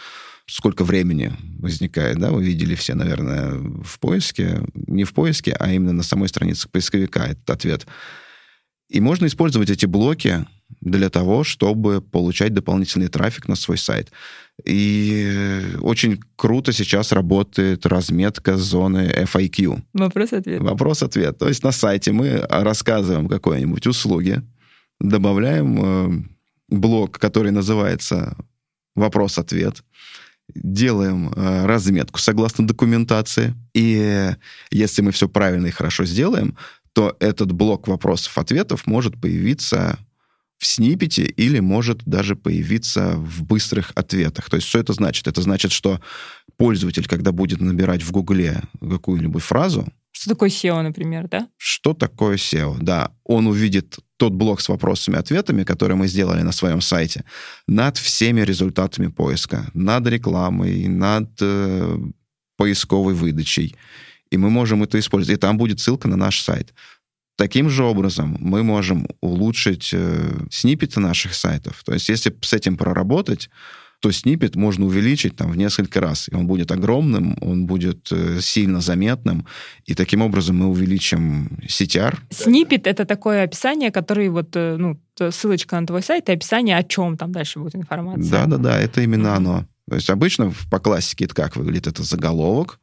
[0.46, 5.92] сколько времени возникает, да, вы видели все, наверное, в поиске, не в поиске, а именно
[5.92, 7.86] на самой странице поисковика этот ответ.
[8.88, 10.46] И можно использовать эти блоки
[10.80, 14.12] для того, чтобы получать дополнительный трафик на свой сайт.
[14.64, 19.82] И очень круто сейчас работает разметка зоны FIQ.
[19.92, 20.62] Вопрос-ответ.
[20.62, 21.38] Вопрос-ответ.
[21.38, 24.42] То есть на сайте мы рассказываем какой-нибудь услуги,
[25.00, 26.24] добавляем э,
[26.68, 28.36] блок, который называется
[28.94, 29.82] вопрос-ответ,
[30.54, 33.54] делаем э, разметку согласно документации.
[33.74, 34.34] И
[34.70, 36.56] если мы все правильно и хорошо сделаем,
[36.92, 39.98] то этот блок вопросов-ответов может появиться
[40.58, 44.48] в снипете или может даже появиться в быстрых ответах.
[44.48, 45.26] То есть что это значит?
[45.26, 46.00] Это значит, что
[46.56, 49.86] пользователь, когда будет набирать в Гугле какую-нибудь фразу...
[50.26, 51.48] Что такое SEO, например, да?
[51.56, 53.12] Что такое SEO, да.
[53.24, 57.24] Он увидит тот блок с вопросами-ответами, который мы сделали на своем сайте,
[57.68, 61.98] над всеми результатами поиска, над рекламой, над э,
[62.56, 63.76] поисковой выдачей.
[64.30, 65.38] И мы можем это использовать.
[65.38, 66.74] И там будет ссылка на наш сайт.
[67.36, 71.84] Таким же образом мы можем улучшить э, сниппеты наших сайтов.
[71.84, 73.50] То есть если с этим проработать,
[74.00, 76.28] то сниппет можно увеличить там в несколько раз.
[76.28, 79.46] И он будет огромным, он будет э, сильно заметным,
[79.84, 82.16] и таким образом мы увеличим CTR.
[82.30, 86.82] Сниппет— это такое описание, которое вот, э, ну, ссылочка на твой сайт и описание, о
[86.82, 88.30] чем там дальше будет информация.
[88.30, 89.36] Да-да-да, это именно mm-hmm.
[89.36, 89.66] оно.
[89.88, 91.86] То есть обычно по классике это как выглядит?
[91.86, 92.80] Это заголовок,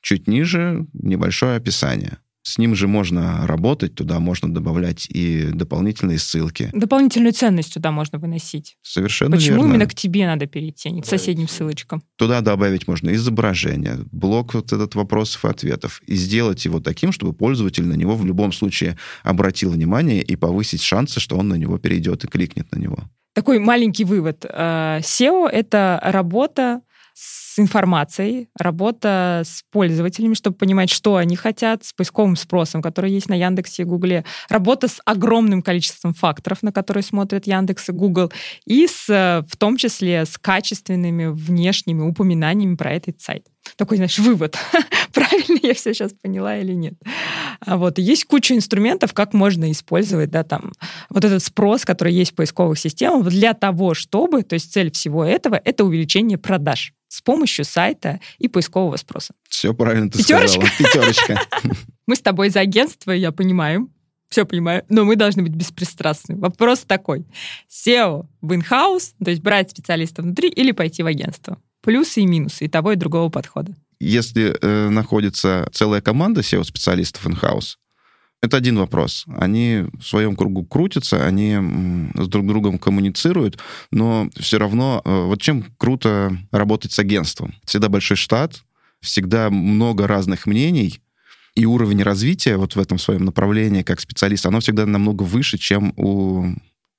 [0.00, 2.18] чуть ниже небольшое описание.
[2.42, 6.70] С ним же можно работать, туда можно добавлять и дополнительные ссылки.
[6.72, 8.76] Дополнительную ценность туда можно выносить.
[8.82, 9.70] Совершенно Почему верно.
[9.70, 12.02] именно к тебе надо перейти, а не к соседним ссылочкам?
[12.16, 17.32] Туда добавить можно изображение, блок вот этот вопросов и ответов, и сделать его таким, чтобы
[17.32, 21.78] пользователь на него в любом случае обратил внимание и повысить шансы, что он на него
[21.78, 22.98] перейдет и кликнет на него.
[23.34, 24.44] Такой маленький вывод.
[24.48, 26.82] Э, SEO— это работа
[27.52, 33.28] с информацией, работа с пользователями, чтобы понимать, что они хотят, с поисковым спросом, который есть
[33.28, 38.32] на Яндексе и Гугле, работа с огромным количеством факторов, на которые смотрят Яндекс и Google,
[38.64, 43.46] и с, в том числе с качественными внешними упоминаниями про этот сайт.
[43.76, 44.56] Такой, знаешь, вывод.
[45.12, 46.94] Правильно я все сейчас поняла или нет?
[47.60, 50.72] А вот есть куча инструментов, как можно использовать, да, там,
[51.10, 55.24] вот этот спрос, который есть в поисковых системах для того, чтобы, то есть цель всего
[55.24, 59.34] этого, это увеличение продаж с помощью сайта и поискового спроса.
[59.46, 60.66] Все правильно ты Пятерочка?
[60.66, 60.78] сказала.
[60.78, 61.40] Пятерочка.
[62.06, 63.90] Мы с тобой за агентство, я понимаю,
[64.30, 66.36] все понимаю, но мы должны быть беспристрастны.
[66.36, 67.26] Вопрос такой.
[67.70, 71.58] SEO в in-house, то есть брать специалиста внутри или пойти в агентство?
[71.82, 73.76] Плюсы и минусы и того, и другого подхода.
[74.00, 77.76] Если э, находится целая команда SEO-специалистов in-house,
[78.42, 79.24] это один вопрос.
[79.38, 81.56] Они в своем кругу крутятся, они
[82.14, 83.58] с друг другом коммуницируют,
[83.92, 87.54] но все равно э, вот чем круто работать с агентством.
[87.64, 88.64] Всегда большой штат,
[89.00, 91.00] всегда много разных мнений,
[91.54, 95.92] и уровень развития вот в этом своем направлении как специалист, оно всегда намного выше, чем
[95.96, 96.46] у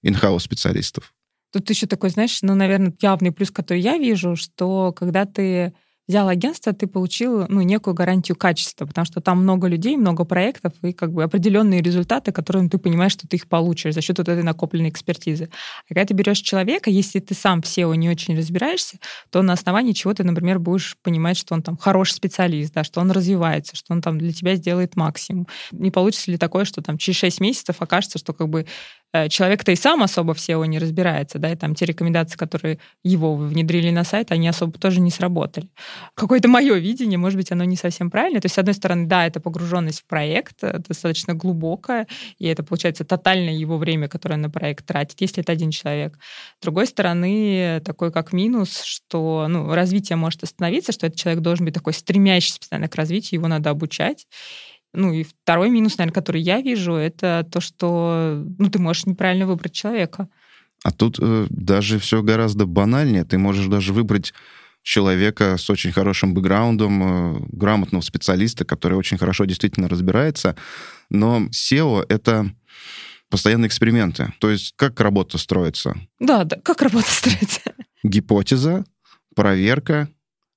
[0.01, 1.13] инхаус специалистов.
[1.51, 5.73] Тут еще такой, знаешь, ну, наверное, явный плюс, который я вижу, что когда ты
[6.07, 10.73] взял агентство, ты получил ну, некую гарантию качества, потому что там много людей, много проектов
[10.83, 14.27] и как бы определенные результаты, которые ты понимаешь, что ты их получишь за счет вот
[14.27, 15.49] этой накопленной экспертизы.
[15.85, 18.97] А когда ты берешь человека, если ты сам в SEO не очень разбираешься,
[19.29, 22.99] то на основании чего ты, например, будешь понимать, что он там хороший специалист, да, что
[22.99, 25.47] он развивается, что он там для тебя сделает максимум.
[25.71, 28.65] Не получится ли такое, что там через 6 месяцев окажется, что как бы
[29.29, 33.35] человек-то и сам особо в SEO не разбирается, да, и там те рекомендации, которые его
[33.35, 35.67] внедрили на сайт, они особо тоже не сработали.
[36.15, 38.41] Какое-то мое видение, может быть, оно не совсем правильное.
[38.41, 42.07] То есть, с одной стороны, да, это погруженность в проект, э, достаточно глубокая,
[42.39, 46.17] и это, получается, тотальное его время, которое на проект тратит, если это один человек.
[46.59, 51.65] С другой стороны, такой как минус, что ну, развитие может остановиться, что этот человек должен
[51.65, 54.25] быть такой стремящийся постоянно к развитию, его надо обучать.
[54.93, 59.47] Ну и второй минус, наверное, который я вижу, это то, что ну, ты можешь неправильно
[59.47, 60.29] выбрать человека.
[60.83, 63.23] А тут э, даже все гораздо банальнее.
[63.23, 64.33] Ты можешь даже выбрать
[64.83, 70.55] человека с очень хорошим бэкграундом, э, грамотного специалиста, который очень хорошо действительно разбирается.
[71.09, 72.53] Но SEO— это
[73.29, 74.33] постоянные эксперименты.
[74.39, 75.95] То есть как работа строится?
[76.19, 77.61] Да, да, как работа строится?
[78.03, 78.85] Гипотеза,
[79.35, 80.07] проверка,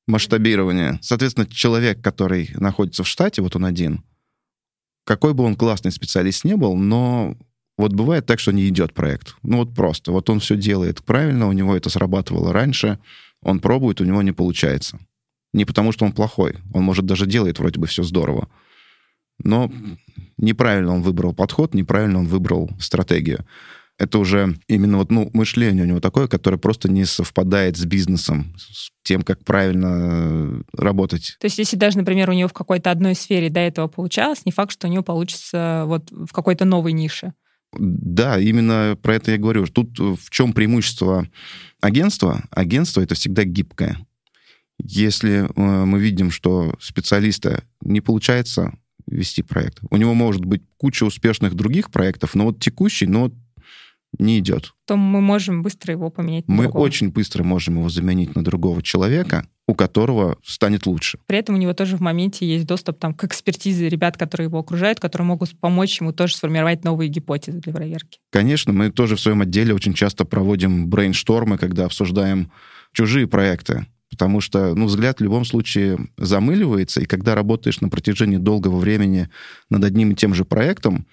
[0.06, 0.98] масштабирование.
[1.00, 4.04] Соответственно, человек, который находится в штате, вот он один—
[5.06, 7.36] какой бы он классный специалист не был, но
[7.78, 9.36] вот бывает так, что не идет проект.
[9.42, 10.10] Ну вот просто.
[10.10, 12.98] Вот он все делает правильно, у него это срабатывало раньше,
[13.40, 14.98] он пробует, у него не получается.
[15.52, 16.56] Не потому, что он плохой.
[16.74, 18.48] Он, может, даже делает вроде бы все здорово.
[19.38, 19.70] Но
[20.38, 23.46] неправильно он выбрал подход, неправильно он выбрал стратегию
[23.98, 28.54] это уже именно вот, ну, мышление у него такое, которое просто не совпадает с бизнесом,
[28.58, 31.36] с тем, как правильно э, работать.
[31.40, 34.52] То есть, если даже, например, у него в какой-то одной сфере до этого получалось, не
[34.52, 37.32] факт, что у него получится вот в какой-то новой нише.
[37.78, 39.66] Да, именно про это я говорю.
[39.66, 41.28] Тут в чем преимущество
[41.80, 42.44] агентства?
[42.50, 43.98] Агентство— это всегда гибкое.
[44.78, 51.04] Если э, мы видим, что специалиста не получается вести проект, у него может быть куча
[51.04, 53.32] успешных других проектов, но вот текущий, но
[54.18, 54.72] не идет.
[54.86, 56.82] То мы можем быстро его поменять Мы другого.
[56.82, 61.18] очень быстро можем его заменить на другого человека, у которого станет лучше.
[61.26, 64.58] При этом у него тоже в моменте есть доступ там, к экспертизе ребят, которые его
[64.58, 68.20] окружают, которые могут помочь ему тоже сформировать новые гипотезы для проверки.
[68.30, 72.52] Конечно, мы тоже в своем отделе очень часто проводим брейнштормы, когда обсуждаем
[72.92, 73.86] чужие проекты.
[74.08, 79.28] Потому что, ну, взгляд в любом случае замыливается, и когда работаешь на протяжении долгого времени
[79.68, 81.06] над одним и тем же проектом,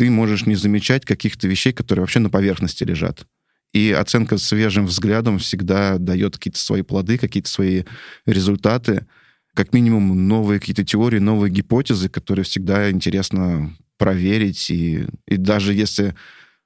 [0.00, 3.26] ты можешь не замечать каких-то вещей, которые вообще на поверхности лежат.
[3.74, 7.82] И оценка свежим взглядом всегда дает какие-то свои плоды, какие-то свои
[8.24, 9.06] результаты,
[9.52, 14.70] как минимум новые какие-то теории, новые гипотезы, которые всегда интересно проверить.
[14.70, 16.14] И, и даже если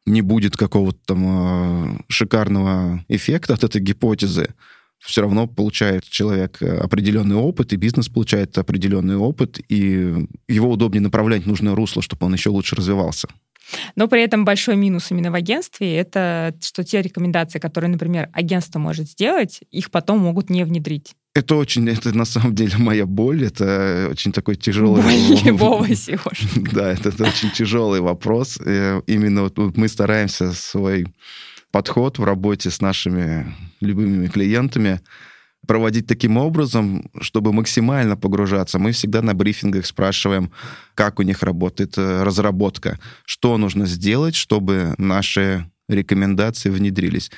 [0.06, 4.54] не будет какого-то там э, шикарного эффекта от этой гипотезы,
[5.04, 11.44] все равно получает человек определенный опыт, и бизнес получает определенный опыт, и его удобнее направлять
[11.44, 13.28] в нужное русло, чтобы он еще лучше развивался.
[13.96, 18.78] Но при этом большой минус именно в агентстве это, что те рекомендации, которые, например, агентство
[18.78, 21.14] может сделать, их потом могут не внедрить.
[21.34, 25.02] Это очень, это на самом деле моя боль, это очень такой тяжелый...
[25.02, 26.48] Боль любого Сережи.
[26.72, 28.58] Да, это, это очень тяжелый вопрос.
[28.64, 31.06] Э, именно вот мы стараемся свой
[31.72, 33.52] подход в работе с нашими
[33.84, 35.00] любыми клиентами
[35.66, 38.78] проводить таким образом, чтобы максимально погружаться.
[38.78, 40.50] Мы всегда на брифингах спрашиваем,
[40.94, 47.30] как у них работает э, разработка, что нужно сделать, чтобы наши рекомендации внедрились.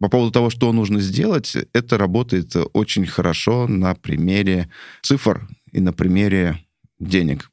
[0.00, 4.68] По поводу того, что нужно сделать, это работает очень хорошо на примере
[5.02, 6.58] цифр и на примере
[6.98, 7.50] денег.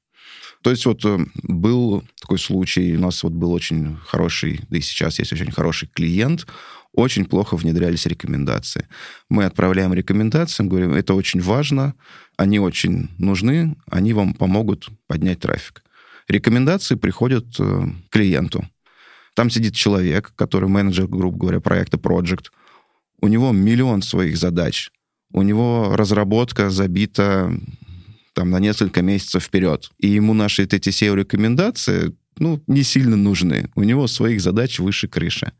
[0.62, 4.82] То есть вот э, был такой случай, у нас вот был очень хороший, да и
[4.82, 6.48] сейчас есть очень хороший клиент,
[6.94, 8.88] очень плохо внедрялись рекомендации.
[9.30, 11.94] Мы отправляем рекомендации, говорим, это очень важно,
[12.38, 15.84] они очень нужны, они вам помогут поднять трафик.
[16.28, 18.68] Рекомендации приходят э, клиенту.
[19.36, 22.48] Там сидит человек, который менеджер, грубо говоря, проекта Project.
[23.22, 24.92] У него миллион своих задач.
[25.32, 27.52] У него разработка забита
[28.34, 29.92] там, на несколько месяцев вперед.
[29.98, 33.70] И ему наши эти SEO-рекомендации ну, не сильно нужны.
[33.76, 35.52] У него своих задач выше крыши.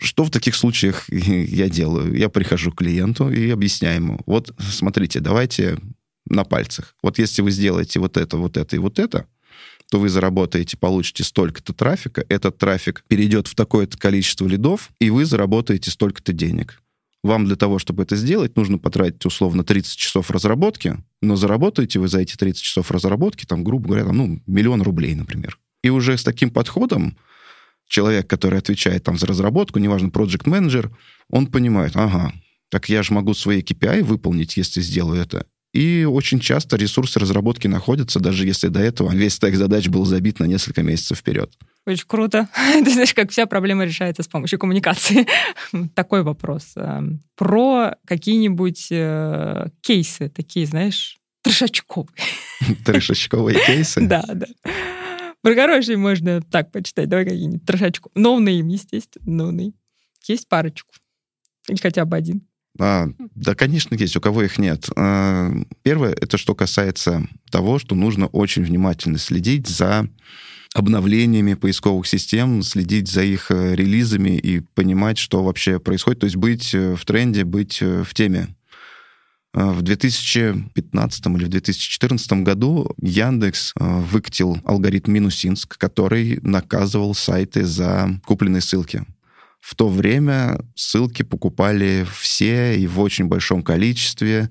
[0.00, 2.14] Что в таких случаях я делаю?
[2.16, 4.20] Я прихожу к клиенту и объясняю ему.
[4.26, 5.78] Вот, смотрите, давайте
[6.26, 6.94] на пальцах.
[7.02, 9.26] Вот если вы сделаете вот это, вот это и вот это,
[9.90, 15.24] то вы заработаете, получите столько-то трафика, этот трафик перейдет в такое-то количество лидов, и вы
[15.24, 16.80] заработаете столько-то денег.
[17.22, 22.08] Вам для того, чтобы это сделать, нужно потратить условно 30 часов разработки, но заработаете вы
[22.08, 25.58] за эти 30 часов разработки, там, грубо говоря, там, ну, миллион рублей, например.
[25.82, 27.18] И уже с таким подходом
[27.90, 30.90] человек, который отвечает там за разработку, неважно, project менеджер
[31.28, 32.32] он понимает, ага,
[32.70, 35.44] так я же могу свои KPI выполнить, если сделаю это.
[35.72, 40.40] И очень часто ресурсы разработки находятся, даже если до этого весь стек задач был забит
[40.40, 41.52] на несколько месяцев вперед.
[41.86, 42.48] Очень круто.
[42.84, 45.26] Ты знаешь, как вся проблема решается с помощью коммуникации.
[45.94, 46.72] Такой вопрос.
[46.74, 52.16] Эм, про какие-нибудь э, кейсы, такие, знаешь, трешачковые.
[52.84, 54.00] Трешачковые кейсы?
[54.06, 54.46] Да, да.
[55.42, 57.08] Про хорошие можно так почитать.
[57.08, 58.10] Давай какие-нибудь трешачку.
[58.14, 59.74] No name, естественно, no name.
[60.26, 60.92] Есть парочку.
[61.68, 62.42] Или хотя бы один.
[62.78, 64.16] А, да, конечно, есть.
[64.16, 64.88] У кого их нет.
[64.96, 65.50] А,
[65.82, 70.08] первое, это что касается того, что нужно очень внимательно следить за
[70.74, 76.20] обновлениями поисковых систем, следить за их э, релизами и понимать, что вообще происходит.
[76.20, 78.54] То есть быть э, в тренде, быть э, в теме.
[79.52, 88.20] А, в 2015 или в 2014 году Яндекс выкатил алгоритм Минусинск, который наказывал сайты за
[88.24, 89.04] купленные ссылки.
[89.60, 94.50] В то время ссылки покупали все и в очень большом количестве,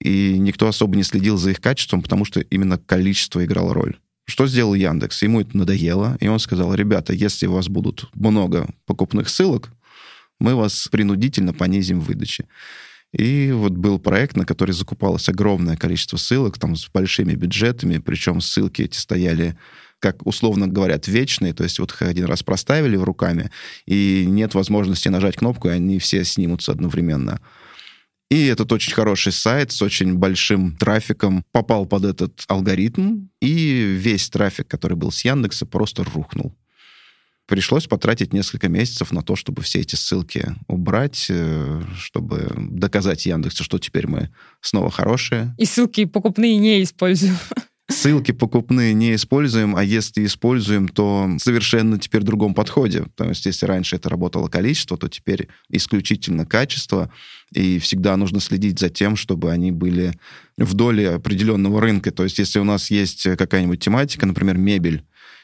[0.00, 3.98] и никто особо не следил за их качеством, потому что именно количество играло роль.
[4.26, 5.22] Что сделал Яндекс?
[5.22, 9.70] Ему это надоело, и он сказал, ребята, если у вас будут много покупных ссылок,
[10.38, 12.46] мы вас принудительно понизим в выдаче.
[13.12, 18.40] И вот был проект, на который закупалось огромное количество ссылок, там с большими бюджетами, причем
[18.40, 19.56] ссылки эти стояли
[20.00, 23.50] как условно говорят, вечные, то есть вот их один раз проставили в руками,
[23.86, 27.40] и нет возможности нажать кнопку, и они все снимутся одновременно.
[28.30, 34.30] И этот очень хороший сайт с очень большим трафиком попал под этот алгоритм, и весь
[34.30, 36.56] трафик, который был с Яндекса, просто рухнул.
[37.50, 43.64] Пришлось потратить несколько месяцев на то, чтобы все эти ссылки убрать, э, чтобы доказать Яндексу,
[43.64, 44.30] что теперь мы
[44.60, 45.52] снова хорошие.
[45.58, 47.36] И ссылки покупные не используем.
[47.90, 53.06] Ссылки покупные не используем, а если используем, то совершенно теперь в другом подходе.
[53.16, 57.12] То есть если раньше это работало количество, то теперь исключительно качество,
[57.52, 60.12] и всегда нужно следить за тем, чтобы они были
[60.56, 62.12] в доле определенного рынка.
[62.12, 65.02] То есть если у нас есть какая-нибудь тематика, например, мебель,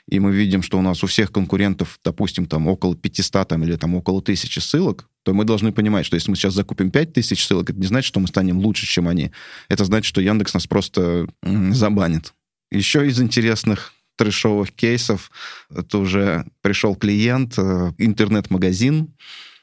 [0.09, 3.76] и мы видим, что у нас у всех конкурентов, допустим, там около 500 там, или
[3.76, 7.70] там около 1000 ссылок, то мы должны понимать, что если мы сейчас закупим 5000 ссылок,
[7.70, 9.32] это не значит, что мы станем лучше, чем они.
[9.68, 12.34] Это значит, что Яндекс нас просто забанит.
[12.70, 15.30] Еще из интересных трешовых кейсов,
[15.74, 19.14] это уже пришел клиент, э, интернет-магазин,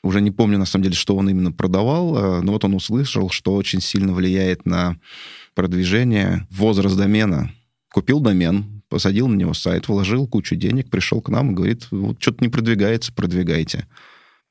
[0.04, 3.30] уже не помню, на самом деле, что он именно продавал, э, но вот он услышал,
[3.30, 4.98] что очень сильно влияет на
[5.56, 7.52] продвижение возраст домена.
[7.92, 12.22] Купил домен, посадил на него сайт, вложил кучу денег, пришел к нам и говорит, вот
[12.22, 13.88] что-то не продвигается, продвигайте.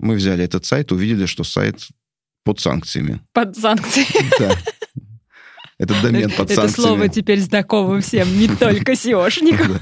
[0.01, 1.87] Мы взяли этот сайт, увидели, что сайт
[2.43, 3.21] под санкциями.
[3.33, 4.31] Под санкциями.
[4.41, 4.53] Да.
[5.79, 6.65] Это домен под санкциями.
[6.65, 9.79] Это слово теперь знакомо всем, не только SEO шникам.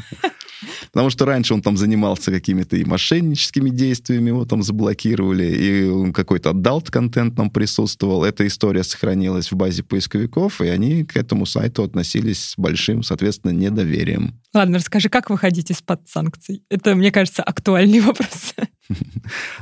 [0.93, 6.51] Потому что раньше он там занимался какими-то и мошенническими действиями, его там заблокировали, и какой-то
[6.51, 8.25] adult контент там присутствовал.
[8.25, 13.53] Эта история сохранилась в базе поисковиков, и они к этому сайту относились с большим, соответственно,
[13.53, 14.41] недоверием.
[14.53, 16.65] Ладно, расскажи, как выходить из-под санкций?
[16.71, 18.55] Это, мне кажется, актуальный вопрос.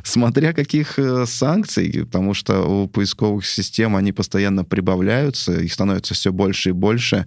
[0.02, 6.32] Смотря каких э, санкций, потому что у поисковых систем они постоянно прибавляются, их становится все
[6.32, 7.26] больше и больше.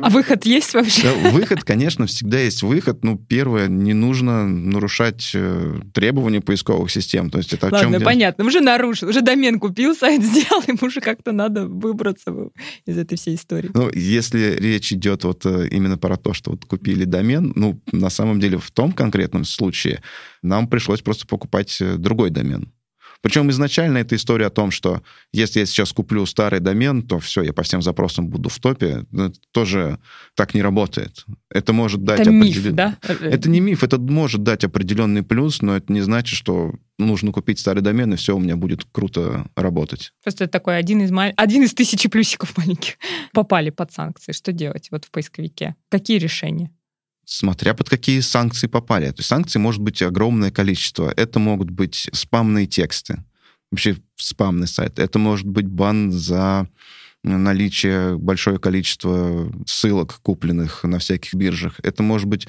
[0.00, 1.10] А выход есть вообще?
[1.30, 3.04] Выход, конечно, всегда есть выход.
[3.04, 7.30] Ну, первое, не нужно нарушать э, требования поисковых систем.
[7.30, 8.44] То есть это Ладно, о чем понятно.
[8.44, 12.32] Уже нарушил, уже домен купил, сайт сделал, ему уже как-то надо выбраться
[12.86, 13.70] из этой всей истории.
[13.72, 18.10] Ну, если речь идет вот э, именно про то, что вот купили домен, ну, на
[18.10, 20.02] самом деле в том конкретном случае
[20.42, 22.72] нам пришлось просто покупать э, другой домен.
[23.24, 25.02] Причем изначально эта история о том, что
[25.32, 29.06] если я сейчас куплю старый домен, то все, я по всем запросам буду в топе,
[29.14, 29.98] это тоже
[30.34, 31.24] так не работает.
[31.48, 32.20] Это может дать...
[32.20, 32.66] Это определен...
[32.66, 32.98] миф, да?
[33.00, 37.58] Это не миф, это может дать определенный плюс, но это не значит, что нужно купить
[37.58, 40.12] старый домен, и все у меня будет круто работать.
[40.22, 41.32] Просто это такой один из, мал...
[41.34, 42.96] один из тысячи плюсиков маленьких.
[43.32, 44.32] Попали под санкции.
[44.32, 45.76] Что делать вот в поисковике?
[45.88, 46.70] Какие решения?
[47.24, 49.10] Смотря под какие санкции попали.
[49.10, 51.12] То есть санкций может быть огромное количество.
[51.16, 53.24] Это могут быть спамные тексты,
[53.70, 54.98] вообще спамный сайт.
[54.98, 56.68] Это может быть бан за
[57.24, 61.80] наличие большое количество ссылок, купленных на всяких биржах.
[61.82, 62.46] Это может быть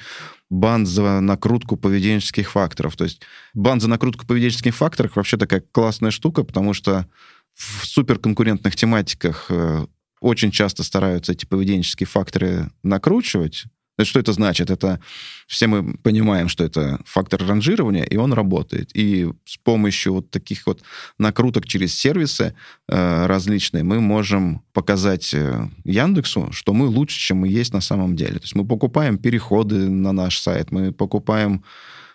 [0.50, 2.96] бан за накрутку поведенческих факторов.
[2.96, 3.22] То есть
[3.54, 7.06] бан за накрутку поведенческих факторов вообще такая классная штука, потому что
[7.54, 9.86] в суперконкурентных тематиках э,
[10.20, 13.64] очень часто стараются эти поведенческие факторы накручивать,
[14.04, 14.70] что это значит?
[14.70, 15.00] Это
[15.46, 18.90] все мы понимаем, что это фактор ранжирования, и он работает.
[18.94, 20.82] И с помощью вот таких вот
[21.18, 22.54] накруток через сервисы
[22.88, 28.16] э, различные мы можем показать э, Яндексу, что мы лучше, чем мы есть на самом
[28.16, 28.34] деле.
[28.34, 31.64] То есть мы покупаем переходы на наш сайт, мы покупаем,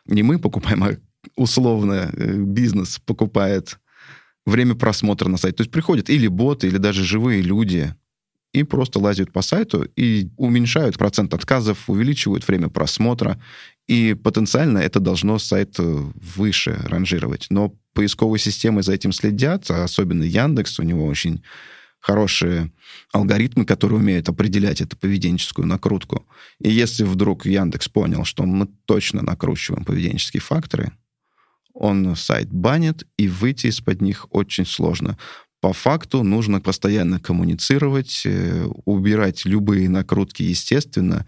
[0.06, 0.92] не мы покупаем, а
[1.36, 3.80] условно э, бизнес покупает
[4.46, 5.56] время просмотра на сайт.
[5.56, 7.96] То есть приходят или боты, или даже живые люди,
[8.54, 13.42] и просто лазят по сайту и уменьшают процент отказов, увеличивают время просмотра,
[13.88, 17.48] и потенциально это должно сайт э, выше ранжировать.
[17.50, 21.44] Но поисковые системы за этим следят, а особенно Яндекс, у него очень
[22.00, 22.72] хорошие
[23.14, 26.26] алгоритмы, которые умеют определять эту поведенческую накрутку.
[26.60, 30.92] И если вдруг Яндекс понял, что мы точно накручиваем поведенческие факторы,
[31.74, 35.18] он сайт банит, и выйти из-под них очень сложно.
[35.62, 41.28] По факту нужно постоянно коммуницировать, э, убирать любые накрутки, естественно,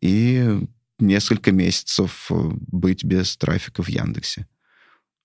[0.00, 0.60] и
[1.00, 2.34] несколько месяцев э,
[2.68, 4.46] быть без трафика в Яндексе.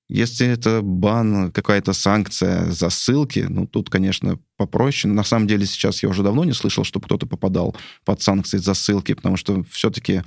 [0.09, 5.13] Если это бан, какая-то санкция за ссылки, ну, тут, конечно, попроще.
[5.13, 8.73] На самом деле сейчас я уже давно не слышал, чтобы кто-то попадал под санкции за
[8.73, 10.23] ссылки, потому что все-таки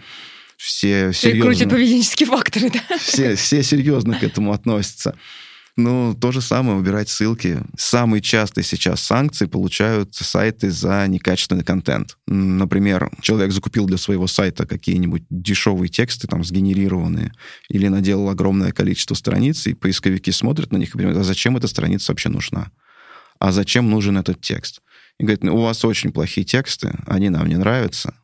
[0.57, 1.51] все серьезно...
[1.51, 2.99] Крутят поведенческие факторы, да?
[2.99, 5.17] Все, все серьезно к этому относятся.
[5.77, 7.63] Ну, то же самое, убирать ссылки.
[7.79, 12.19] Самые частые сейчас санкции получают сайты за некачественный контент.
[12.27, 17.33] Например, человек закупил для своего сайта какие-нибудь дешевые тексты, там, сгенерированные,
[17.71, 21.69] или наделал огромное количество страниц, и поисковики смотрят на них и говорят, а зачем эта
[21.69, 22.71] страница вообще нужна?
[23.39, 24.83] А зачем нужен этот текст?
[25.19, 28.15] И говорят, ну, у вас очень плохие тексты, они нам не нравятся,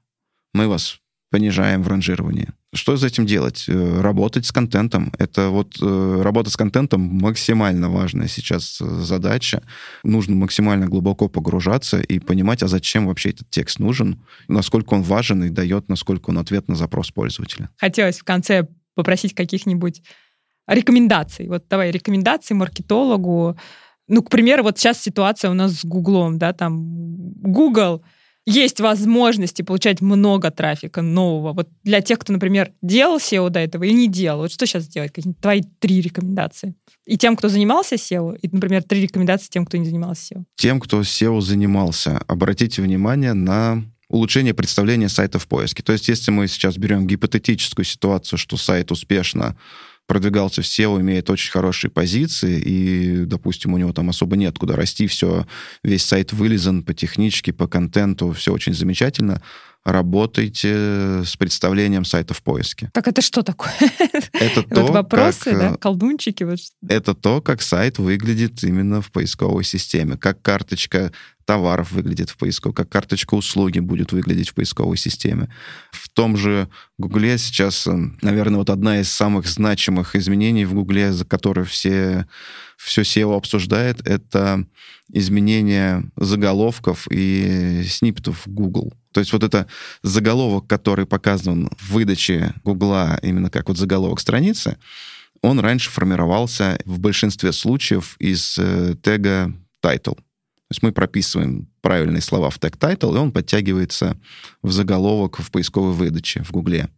[0.53, 0.99] мы вас
[1.31, 2.49] понижаем в ранжировании.
[2.75, 3.65] Что с этим делать?
[3.67, 5.11] Э, работать с контентом.
[5.19, 9.63] Это вот э, работа с контентом максимально важная сейчас э, задача.
[10.05, 15.45] Нужно максимально глубоко погружаться и понимать, а зачем вообще этот текст нужен, насколько он важен
[15.45, 17.71] и дает, насколько он ответ на запрос пользователя.
[17.79, 20.03] Хотелось в конце попросить каких-нибудь
[20.67, 21.49] рекомендаций.
[21.49, 23.59] Вот давай рекомендации маркетологу.
[24.09, 26.85] Ну, к примеру, вот сейчас ситуация у нас с Гуглом, да, там
[27.41, 28.05] Google—
[28.49, 31.53] есть возможности получать много трафика нового.
[31.53, 34.89] Вот для тех, кто, например, делал SEO до этого и не делал, вот что сейчас
[34.89, 35.13] делать?
[35.13, 36.75] Какие твои три рекомендации?
[37.07, 40.45] И тем, кто занимался SEO, и, например, три рекомендации тем, кто не занимался SEO.
[40.57, 45.83] Тем, кто SEO занимался, обратите внимание на улучшение представления сайта в поиске.
[45.83, 49.57] То есть если мы сейчас берем гипотетическую ситуацию, что сайт успешно
[50.09, 54.75] продвигался в SEO, имеет очень хорошие позиции, и, допустим, у него там особо нет куда
[54.75, 55.47] расти, все,
[55.85, 59.43] весь сайт вылезан по техничке, по контенту, все очень замечательно,
[59.85, 62.91] работайте с представлением сайта в поиске.
[62.95, 63.73] Так это что такое?
[64.33, 66.43] Это то, вот вопросы, как, да, э, колдунчики.
[66.43, 66.59] Вот.
[66.89, 71.13] Это то, как сайт выглядит именно в поисковой системе, как карточка
[71.49, 75.49] товаров выглядит в поисковой, как карточка услуги будет выглядеть в поисковой системе.
[75.93, 76.69] В том же
[76.99, 82.27] Гугле сейчас, э, наверное, вот одна из самых значимых изменений в Гугле, за которые все,
[82.77, 84.67] все SEO обсуждает, это
[85.11, 88.93] изменение заголовков и сниппетов Google.
[89.13, 89.67] То есть вот это
[90.03, 94.77] заголовок, который показан в выдаче Гугла именно как вот заголовок страницы,
[95.41, 99.51] он раньше формировался в большинстве случаев из э, тега
[99.83, 100.19] title.
[100.69, 104.19] То есть мы прописываем правильные слова в тег title, и он подтягивается
[104.63, 106.91] в заголовок в поисковой выдаче в Гугле.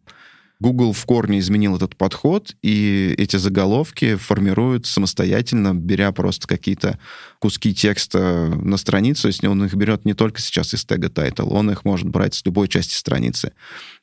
[0.61, 6.99] Google в корне изменил этот подход, и эти заголовки формируют самостоятельно, беря просто какие-то
[7.39, 9.27] куски текста на страницу.
[9.27, 12.45] Есть он их берет не только сейчас из тега title, он их может брать с
[12.45, 13.53] любой части страницы.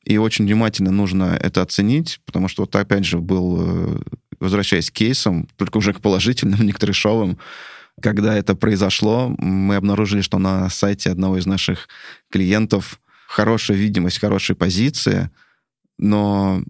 [0.03, 4.01] И очень внимательно нужно это оценить, потому что вот опять же был, э,
[4.41, 7.39] возвращаясь к кейсам, только уже к положительным, не к трешовым,
[8.01, 11.89] когда это произошло, мы обнаружили, что на сайте одного из наших
[12.31, 15.31] клиентов хорошая видимость, хорошие позиции,
[15.99, 16.63] но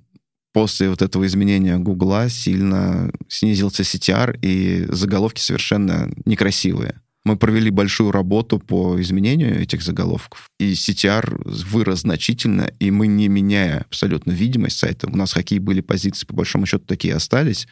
[0.53, 7.01] после вот этого изменения Гугла сильно снизился CTR, и заголовки совершенно некрасивые.
[7.25, 13.29] Мы провели большую работу по изменению этих заголовков, и CTR вырос значительно, и мы, не
[13.29, 17.69] меняя абсолютно видимость сайта, у нас какие были позиции, по большому счету, такие остались,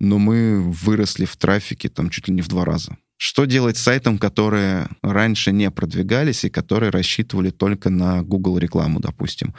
[0.00, 2.96] но мы выросли в трафике там чуть ли не в два раза.
[3.16, 8.98] Что делать с сайтом, которые раньше не продвигались и которые рассчитывали только на Google рекламу,
[8.98, 9.54] допустим?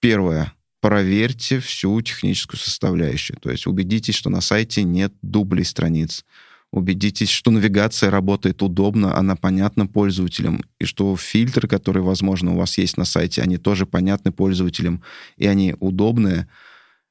[0.00, 0.52] Первое.
[0.80, 3.38] Проверьте всю техническую составляющую.
[3.38, 6.24] То есть убедитесь, что на сайте нет дублей страниц.
[6.70, 12.76] Убедитесь, что навигация работает удобно, она понятна пользователям, и что фильтры, которые, возможно, у вас
[12.76, 15.02] есть на сайте, они тоже понятны пользователям,
[15.38, 16.46] и они удобные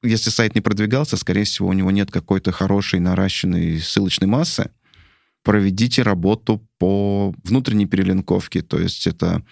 [0.02, 4.70] если сайт не продвигался, скорее всего, у него нет какой-то хорошей наращенной ссылочной массы.
[5.42, 9.42] Проведите работу по внутренней перелинковке, то есть это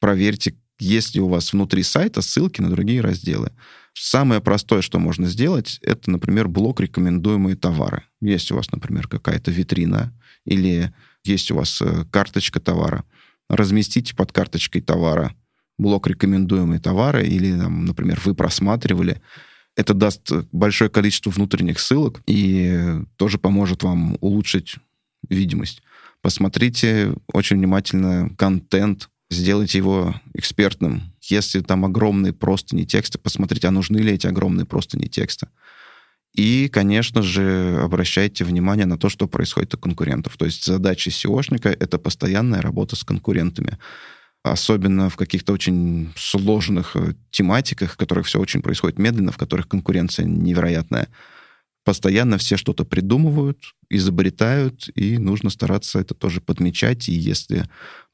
[0.00, 3.52] проверьте, есть ли у вас внутри сайта ссылки на другие разделы.
[3.94, 8.02] Самое простое, что можно сделать, это, например, блок «Рекомендуемые товары».
[8.20, 10.12] Есть у вас, например, какая-то витрина
[10.44, 10.92] или
[11.24, 13.04] есть у вас э, карточка товара.
[13.48, 15.34] Разместите под карточкой товара
[15.78, 19.22] блок «Рекомендуемые товары» или, например, вы просматривали
[19.76, 24.76] это даст большое количество внутренних ссылок и тоже поможет вам улучшить
[25.28, 25.82] видимость.
[26.22, 31.12] Посмотрите очень внимательно контент, сделайте его экспертным.
[31.22, 35.48] Если там огромные просто не тексты, посмотрите, а нужны ли эти огромные просто не тексты.
[36.34, 40.36] И, конечно же, обращайте внимание на то, что происходит у конкурентов.
[40.36, 43.78] То есть задача SEOшника— это постоянная работа с конкурентами
[44.52, 49.68] особенно в каких-то очень сложных э, тематиках, в которых все очень происходит медленно, в которых
[49.68, 51.08] конкуренция невероятная.
[51.84, 57.64] Постоянно все что-то придумывают, изобретают, и нужно стараться это тоже подмечать, и если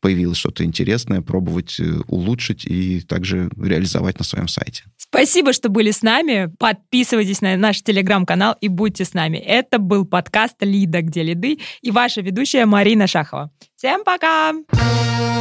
[0.01, 4.85] появилось что-то интересное, пробовать э, улучшить и также реализовать на своем сайте.
[4.99, 6.53] Спасибо, что были с нами.
[6.59, 9.39] Подписывайтесь на наш телеграм-канал и будьте с нами.
[9.39, 11.03] Это был подкаст «Лида.
[11.03, 13.51] Где лиды» и ваша ведущая Марина Шахова.
[13.77, 14.53] Всем пока!
[14.69, 15.32] Пока!